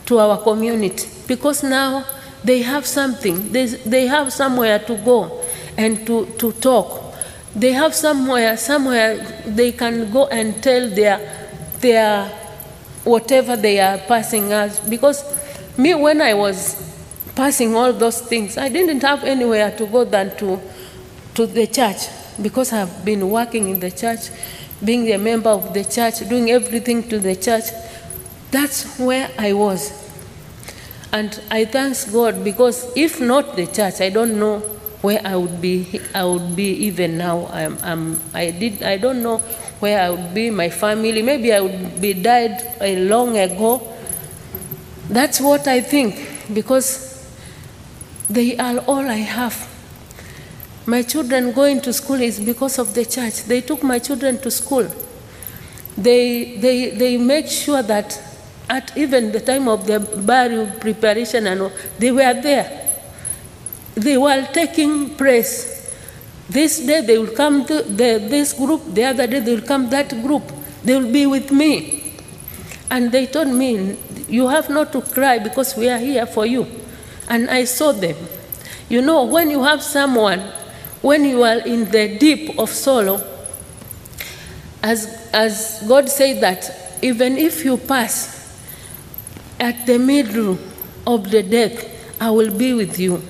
to 0.06 0.20
our 0.20 0.38
community 0.42 1.10
because 1.28 1.62
now 1.62 2.06
they 2.42 2.62
have 2.62 2.86
something. 2.86 3.52
They, 3.52 3.66
they 3.66 4.08
have 4.08 4.32
somewhere 4.32 4.80
to 4.80 4.96
go 5.04 5.44
and 5.76 6.08
to, 6.08 6.26
to 6.38 6.54
talk. 6.54 7.14
They 7.54 7.74
have 7.74 7.94
somewhere, 7.94 8.56
somewhere 8.56 9.44
they 9.46 9.74
can 9.74 10.10
go 10.14 10.28
and 10.28 10.64
tell 10.64 10.90
their, 10.90 11.20
their 11.80 12.30
whatever 13.04 13.58
they 13.58 13.82
are 13.82 13.98
passing 13.98 14.54
us. 14.54 14.80
Because 14.80 15.20
me, 15.78 15.96
when 15.96 16.22
I 16.22 16.34
was 16.34 16.88
passing 17.36 17.76
all 17.76 17.92
those 17.94 18.22
things, 18.22 18.58
I 18.58 18.70
didn't 18.70 19.02
have 19.02 19.24
anywhere 19.24 19.70
to 19.78 19.86
go 19.86 20.06
than 20.06 20.36
to, 20.38 20.62
to 21.38 21.46
the 21.46 21.68
church 21.68 22.10
because 22.42 22.74
I've 22.74 23.06
been 23.06 23.30
working 23.30 23.70
in 23.70 23.80
the 23.80 23.92
church, 23.92 24.30
being 24.84 25.12
a 25.14 25.18
member 25.18 25.52
of 25.52 25.72
the 25.72 25.86
church, 25.86 26.28
doing 26.28 26.50
everything 26.50 27.08
to 27.10 27.20
the 27.20 27.36
church. 27.36 27.66
That's 28.50 29.00
where 29.00 29.30
I 29.38 29.54
was. 29.54 29.94
And 31.14 31.40
I 31.52 31.66
thank 31.66 32.12
God 32.12 32.44
because 32.44 32.92
if 32.98 33.22
not 33.22 33.56
the 33.56 33.68
church, 33.68 34.02
I 34.02 34.10
don't 34.10 34.40
know 34.40 34.60
where 35.02 35.22
I 35.24 35.36
would 35.36 35.62
be. 35.62 36.02
I 36.14 36.26
would 36.26 36.56
be 36.56 36.72
even 36.90 37.20
now. 37.20 37.46
I'm, 37.54 37.78
I'm, 37.84 38.20
I 38.34 38.50
did. 38.50 38.82
I 38.82 38.98
don't 38.98 39.22
know 39.22 39.38
where 39.80 40.02
I 40.02 40.10
would 40.10 40.34
be. 40.34 40.50
My 40.50 40.70
family. 40.70 41.22
Maybe 41.22 41.54
I 41.54 41.62
would 41.62 42.02
be 42.02 42.14
died 42.14 42.78
a 42.82 42.98
long 43.06 43.38
ago. 43.38 43.96
That's 45.08 45.40
what 45.40 45.68
I 45.68 45.82
think 45.82 46.16
because 46.52 47.30
they 48.28 48.58
are 48.58 48.80
all 48.80 49.06
I 49.08 49.22
have. 49.22 49.77
My 50.88 51.02
children 51.02 51.52
going 51.52 51.82
to 51.82 51.92
school 51.92 52.22
is 52.22 52.40
because 52.40 52.80
of 52.80 52.94
the 52.94 53.04
church. 53.04 53.44
They 53.44 53.60
took 53.60 53.84
my 53.84 54.00
children 54.00 54.40
to 54.40 54.50
school. 54.50 54.88
They, 55.98 56.56
they, 56.56 56.92
they 56.92 57.18
make 57.18 57.48
sure 57.48 57.84
that 57.84 58.18
at 58.70 58.96
even 58.96 59.34
the 59.34 59.42
time 59.42 59.68
of 59.68 59.86
the 59.86 60.00
burial 60.00 60.68
preparation 60.80 61.46
and 61.48 61.62
all, 61.64 61.72
they 62.00 62.10
were 62.12 62.34
there. 62.42 63.02
They 63.96 64.18
were 64.18 64.48
taking 64.54 65.16
praise. 65.18 65.94
This 66.48 66.80
day 66.80 67.02
they 67.02 67.18
will 67.18 67.36
come 67.36 67.66
to 67.66 67.82
the, 67.82 68.26
this 68.30 68.54
group, 68.54 68.82
the 68.94 69.04
other 69.04 69.28
day 69.28 69.42
they 69.42 69.56
will 69.56 69.68
come 69.68 69.90
that 69.90 70.10
group. 70.22 70.44
They 70.86 70.96
will 70.98 71.12
be 71.12 71.26
with 71.26 71.52
me. 71.52 72.14
And 72.90 73.12
they 73.12 73.26
told 73.26 73.50
me, 73.50 73.98
You 74.30 74.48
have 74.48 74.70
not 74.70 74.94
to 74.94 75.02
cry 75.02 75.40
because 75.40 75.76
we 75.76 75.90
are 75.90 75.98
here 75.98 76.26
for 76.26 76.46
you. 76.46 76.66
And 77.28 77.50
I 77.50 77.66
saw 77.66 77.92
them. 77.92 78.16
You 78.88 79.02
know, 79.02 79.26
when 79.26 79.50
you 79.50 79.64
have 79.66 79.84
someone, 79.84 80.50
when 81.02 81.26
you 81.26 81.44
are 81.44 81.60
in 81.60 81.90
the 81.92 82.18
deep 82.18 82.58
of 82.58 82.70
sorrow, 82.70 83.22
as, 84.82 85.30
as 85.34 85.84
God 85.88 86.10
said 86.10 86.42
that 86.42 87.00
even 87.02 87.38
if 87.38 87.64
you 87.66 87.78
pass 87.78 88.38
at 89.60 89.86
the 89.86 89.98
middle 89.98 90.58
of 91.06 91.30
the 91.30 91.44
death, 91.44 92.22
I 92.22 92.32
will 92.32 92.56
be 92.56 92.74
with 92.74 93.00
you. 93.00 93.22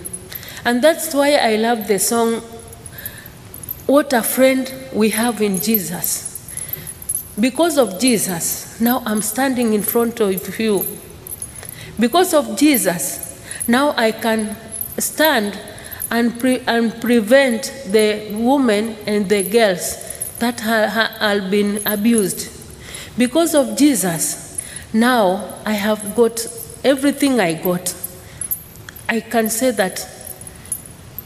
And 0.66 0.84
that's 0.84 1.14
why 1.14 1.36
I 1.36 1.56
love 1.56 1.88
the 1.88 2.00
song, 2.00 2.42
What 3.86 4.12
a 4.14 4.24
Friend 4.24 4.72
We 4.94 5.10
Have 5.12 5.42
in 5.42 5.60
Jesus. 5.60 6.28
Because 7.40 7.78
of 7.78 8.00
Jesus, 8.00 8.82
now 8.82 9.04
I'm 9.06 9.22
standing 9.22 9.74
in 9.74 9.84
front 9.84 10.20
of 10.20 10.60
you. 10.60 10.86
Because 12.00 12.34
of 12.34 12.58
Jesus, 12.58 13.42
now 13.68 13.94
I 13.96 14.12
can 14.12 14.58
stand 14.98 15.58
and, 16.10 16.40
pre- 16.40 16.62
and 16.68 17.00
prevent 17.02 17.72
the 17.92 18.30
women 18.34 18.96
and 19.06 19.28
the 19.28 19.44
girls 19.44 20.38
that 20.40 20.60
ha- 20.60 20.88
ha- 20.88 21.16
have 21.20 21.52
been 21.52 21.82
abused. 21.86 22.50
Because 23.18 23.56
of 23.56 23.78
Jesus, 23.78 24.62
now 24.94 25.60
I 25.66 25.74
have 25.74 26.16
got 26.16 26.46
everything 26.84 27.40
I 27.40 27.56
got. 27.56 27.94
I 29.10 29.22
can 29.22 29.50
say 29.50 29.72
that 29.72 30.08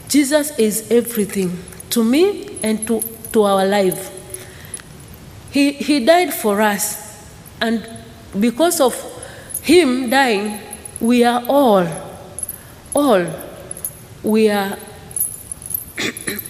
Jesus 0.08 0.58
is 0.58 0.90
everything 0.90 1.58
to 1.90 2.04
me 2.04 2.58
and 2.62 2.86
to, 2.86 3.02
to 3.32 3.42
our 3.42 3.66
life. 3.66 4.10
He, 5.50 5.72
he 5.72 6.04
died 6.04 6.32
for 6.32 6.62
us, 6.62 7.28
and 7.60 7.86
because 8.38 8.80
of 8.80 8.94
Him 9.62 10.08
dying, 10.08 10.58
we 11.00 11.24
are 11.24 11.44
all, 11.46 11.86
all, 12.94 13.26
we 14.22 14.48
are 14.48 14.78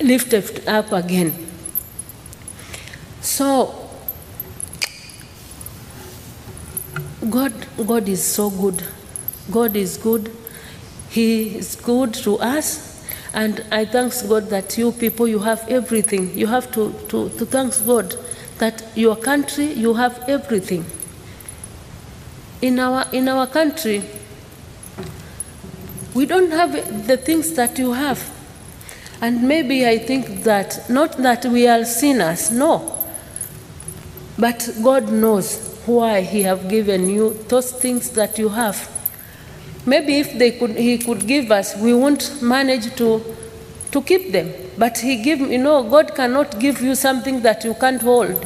lifted 0.00 0.66
up 0.68 0.92
again. 0.92 1.32
So, 3.20 3.88
God, 7.30 7.52
God 7.86 8.08
is 8.08 8.22
so 8.22 8.50
good. 8.50 8.82
God 9.50 9.76
is 9.76 9.96
good. 9.96 10.30
He 11.08 11.56
is 11.56 11.76
good 11.76 12.14
to 12.14 12.38
us. 12.38 12.90
And 13.34 13.64
I 13.70 13.84
thank 13.84 14.12
God 14.28 14.50
that 14.50 14.76
you 14.76 14.92
people, 14.92 15.26
you 15.26 15.38
have 15.38 15.66
everything. 15.68 16.36
You 16.36 16.46
have 16.48 16.70
to, 16.72 16.92
to, 17.08 17.30
to 17.30 17.46
thank 17.46 17.72
God 17.86 18.14
that 18.58 18.84
your 18.94 19.16
country, 19.16 19.72
you 19.72 19.94
have 19.94 20.22
everything. 20.28 20.84
In 22.60 22.78
our, 22.78 23.06
in 23.12 23.28
our 23.28 23.46
country, 23.46 24.02
we 26.14 26.26
don't 26.26 26.50
have 26.50 27.06
the 27.06 27.16
things 27.16 27.54
that 27.54 27.78
you 27.78 27.92
have. 27.92 28.30
And 29.20 29.46
maybe 29.46 29.86
I 29.86 29.98
think 29.98 30.42
that, 30.42 30.90
not 30.90 31.16
that 31.18 31.44
we 31.44 31.66
are 31.68 31.84
sinners, 31.84 32.50
no. 32.50 32.98
But 34.38 34.68
God 34.82 35.12
knows 35.12 35.80
why 35.86 36.22
He 36.22 36.42
have 36.42 36.68
given 36.68 37.08
you 37.08 37.34
those 37.48 37.70
things 37.72 38.10
that 38.10 38.38
you 38.38 38.48
have. 38.48 38.90
Maybe 39.86 40.18
if 40.18 40.36
they 40.36 40.52
could, 40.52 40.76
He 40.76 40.98
could 40.98 41.26
give 41.26 41.50
us, 41.50 41.76
we 41.76 41.94
won't 41.94 42.42
manage 42.42 42.94
to, 42.96 43.22
to 43.92 44.02
keep 44.02 44.32
them. 44.32 44.52
But 44.76 44.98
He 44.98 45.22
give, 45.22 45.40
you 45.40 45.58
know, 45.58 45.82
God 45.88 46.14
cannot 46.14 46.58
give 46.58 46.80
you 46.80 46.94
something 46.94 47.42
that 47.42 47.64
you 47.64 47.74
can't 47.74 48.02
hold. 48.02 48.44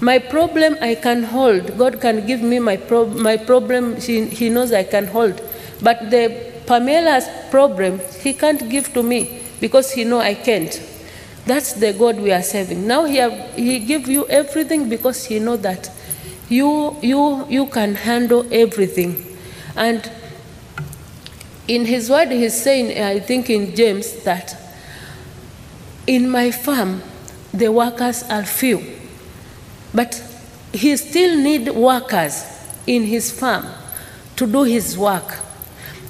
My 0.00 0.18
problem 0.18 0.76
I 0.80 0.94
can 0.94 1.24
hold. 1.24 1.76
God 1.76 2.00
can 2.00 2.26
give 2.26 2.42
me 2.42 2.58
my, 2.58 2.76
my 3.16 3.36
problem, 3.36 4.00
he, 4.00 4.26
he 4.26 4.48
knows 4.48 4.72
I 4.72 4.84
can 4.84 5.06
hold. 5.06 5.40
But 5.82 6.10
the 6.10 6.49
Pamela's 6.70 7.26
problem, 7.50 8.00
He 8.20 8.32
can't 8.32 8.70
give 8.70 8.92
to 8.94 9.02
me 9.02 9.42
because 9.60 9.90
He 9.90 10.04
know 10.04 10.20
I 10.20 10.34
can't. 10.34 10.80
That's 11.44 11.72
the 11.72 11.92
God 11.92 12.20
we 12.20 12.30
are 12.30 12.44
serving. 12.44 12.86
Now 12.86 13.06
He, 13.06 13.16
have, 13.16 13.54
he 13.56 13.80
give 13.80 14.06
you 14.06 14.24
everything 14.28 14.88
because 14.88 15.24
He 15.24 15.40
know 15.40 15.56
that 15.56 15.90
you, 16.48 16.96
you, 17.02 17.44
you 17.48 17.66
can 17.66 17.96
handle 17.96 18.46
everything. 18.52 19.36
And 19.74 20.08
in 21.66 21.86
His 21.86 22.08
word, 22.08 22.28
He's 22.28 22.62
saying, 22.62 23.02
I 23.02 23.18
think 23.18 23.50
in 23.50 23.74
James, 23.74 24.22
that 24.22 24.56
in 26.06 26.30
my 26.30 26.52
farm, 26.52 27.02
the 27.52 27.72
workers 27.72 28.22
are 28.22 28.44
few. 28.44 28.80
But 29.92 30.22
he 30.72 30.96
still 30.96 31.36
need 31.36 31.68
workers 31.70 32.44
in 32.86 33.02
his 33.02 33.32
farm 33.32 33.66
to 34.36 34.46
do 34.46 34.62
his 34.62 34.96
work. 34.96 35.49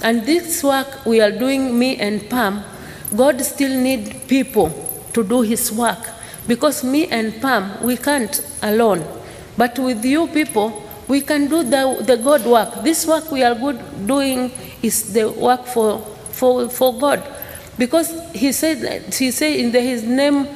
And 0.03 0.25
this 0.25 0.63
work 0.65 1.05
we 1.05 1.21
are 1.21 1.31
doing, 1.31 1.79
me 1.79 1.97
and 1.97 2.29
Pam, 2.31 2.65
God 3.15 3.41
still 3.43 3.79
need 3.79 4.29
people 4.29 4.71
to 5.13 5.25
do 5.25 5.43
his 5.43 5.73
work 5.73 5.99
because 6.47 6.83
me 6.85 7.09
and 7.09 7.41
Pam, 7.41 7.83
we 7.83 7.97
can't 7.97 8.41
alone. 8.63 9.05
But 9.57 9.79
with 9.79 10.05
you 10.05 10.27
people, 10.29 10.83
we 11.07 11.21
can 11.21 11.49
do 11.49 11.63
the, 11.63 12.03
the 12.07 12.17
God 12.17 12.47
work. 12.47 12.83
This 12.83 13.07
work 13.07 13.31
we 13.31 13.43
are 13.43 13.55
good 13.55 14.07
doing 14.07 14.51
is 14.83 15.13
the 15.13 15.29
work 15.31 15.67
for, 15.67 15.99
for, 16.31 16.69
for 16.69 16.99
God. 16.99 17.23
Because 17.77 18.11
he 18.33 18.53
said, 18.53 19.13
he 19.13 19.31
said 19.31 19.57
in 19.57 19.73
the, 19.73 19.81
his 19.81 20.03
name, 20.05 20.47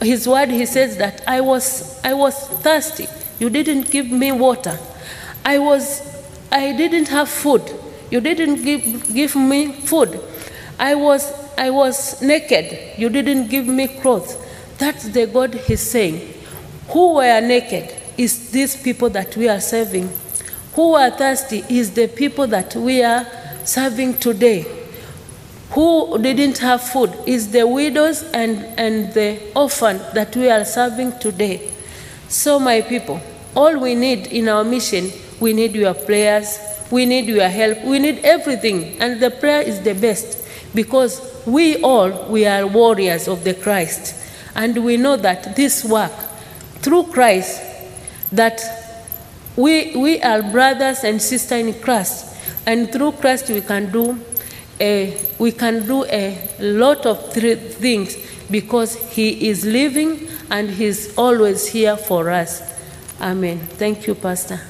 his 0.00 0.28
word, 0.28 0.50
he 0.50 0.66
says 0.66 0.96
that 0.98 1.22
I 1.26 1.40
was, 1.40 2.00
I 2.04 2.14
was 2.14 2.48
thirsty. 2.60 3.06
You 3.38 3.50
didn't 3.50 3.90
give 3.90 4.10
me 4.10 4.32
water. 4.32 4.78
I 5.44 5.58
was, 5.58 6.02
I 6.50 6.76
didn't 6.76 7.08
have 7.08 7.28
food. 7.28 7.62
You 8.12 8.20
didn't 8.20 8.62
give, 8.62 9.14
give 9.14 9.34
me 9.36 9.72
food. 9.72 10.20
I 10.78 10.94
was, 10.94 11.32
I 11.56 11.70
was 11.70 12.20
naked. 12.20 12.98
You 12.98 13.08
didn't 13.08 13.48
give 13.48 13.66
me 13.66 13.88
clothes. 13.88 14.36
That's 14.76 15.04
the 15.08 15.26
God 15.26 15.54
he's 15.54 15.80
saying. 15.80 16.34
Who 16.88 17.14
were 17.14 17.40
naked 17.40 17.90
is 18.18 18.50
these 18.50 18.76
people 18.76 19.08
that 19.08 19.34
we 19.34 19.48
are 19.48 19.62
serving. 19.62 20.10
Who 20.74 20.92
are 20.94 21.10
thirsty 21.10 21.64
is 21.70 21.92
the 21.92 22.06
people 22.06 22.46
that 22.48 22.76
we 22.76 23.02
are 23.02 23.26
serving 23.64 24.18
today. 24.18 24.66
Who 25.70 26.18
didn't 26.18 26.58
have 26.58 26.82
food 26.82 27.14
is 27.24 27.50
the 27.50 27.66
widows 27.66 28.24
and, 28.34 28.58
and 28.78 29.14
the 29.14 29.40
orphan 29.56 29.96
that 30.12 30.36
we 30.36 30.50
are 30.50 30.66
serving 30.66 31.18
today. 31.18 31.70
So, 32.28 32.60
my 32.60 32.82
people, 32.82 33.22
all 33.56 33.78
we 33.78 33.94
need 33.94 34.26
in 34.26 34.50
our 34.50 34.64
mission, 34.64 35.10
we 35.40 35.54
need 35.54 35.74
your 35.74 35.94
prayers, 35.94 36.58
we 36.92 37.06
need 37.06 37.24
your 37.24 37.48
help, 37.48 37.82
we 37.84 37.98
need 37.98 38.18
everything. 38.22 39.00
And 39.00 39.18
the 39.18 39.30
prayer 39.30 39.62
is 39.62 39.80
the 39.80 39.94
best 39.94 40.46
because 40.74 41.42
we 41.46 41.82
all, 41.82 42.28
we 42.28 42.46
are 42.46 42.66
warriors 42.66 43.26
of 43.26 43.44
the 43.44 43.54
Christ. 43.54 44.14
And 44.54 44.84
we 44.84 44.98
know 44.98 45.16
that 45.16 45.56
this 45.56 45.84
work, 45.84 46.12
through 46.82 47.04
Christ, 47.04 47.62
that 48.30 48.60
we, 49.56 49.96
we 49.96 50.20
are 50.20 50.42
brothers 50.42 51.02
and 51.02 51.20
sisters 51.20 51.66
in 51.66 51.80
Christ. 51.80 52.36
And 52.66 52.92
through 52.92 53.12
Christ, 53.12 53.48
we 53.48 53.62
can 53.62 53.90
do 53.90 54.20
a, 54.78 55.18
we 55.38 55.50
can 55.50 55.86
do 55.86 56.04
a 56.04 56.50
lot 56.60 57.06
of 57.06 57.32
things 57.32 58.16
because 58.50 58.96
He 59.14 59.48
is 59.48 59.64
living 59.64 60.28
and 60.50 60.68
He's 60.68 61.16
always 61.16 61.68
here 61.68 61.96
for 61.96 62.30
us. 62.30 62.62
Amen. 63.18 63.60
Thank 63.60 64.06
you, 64.06 64.14
Pastor. 64.14 64.60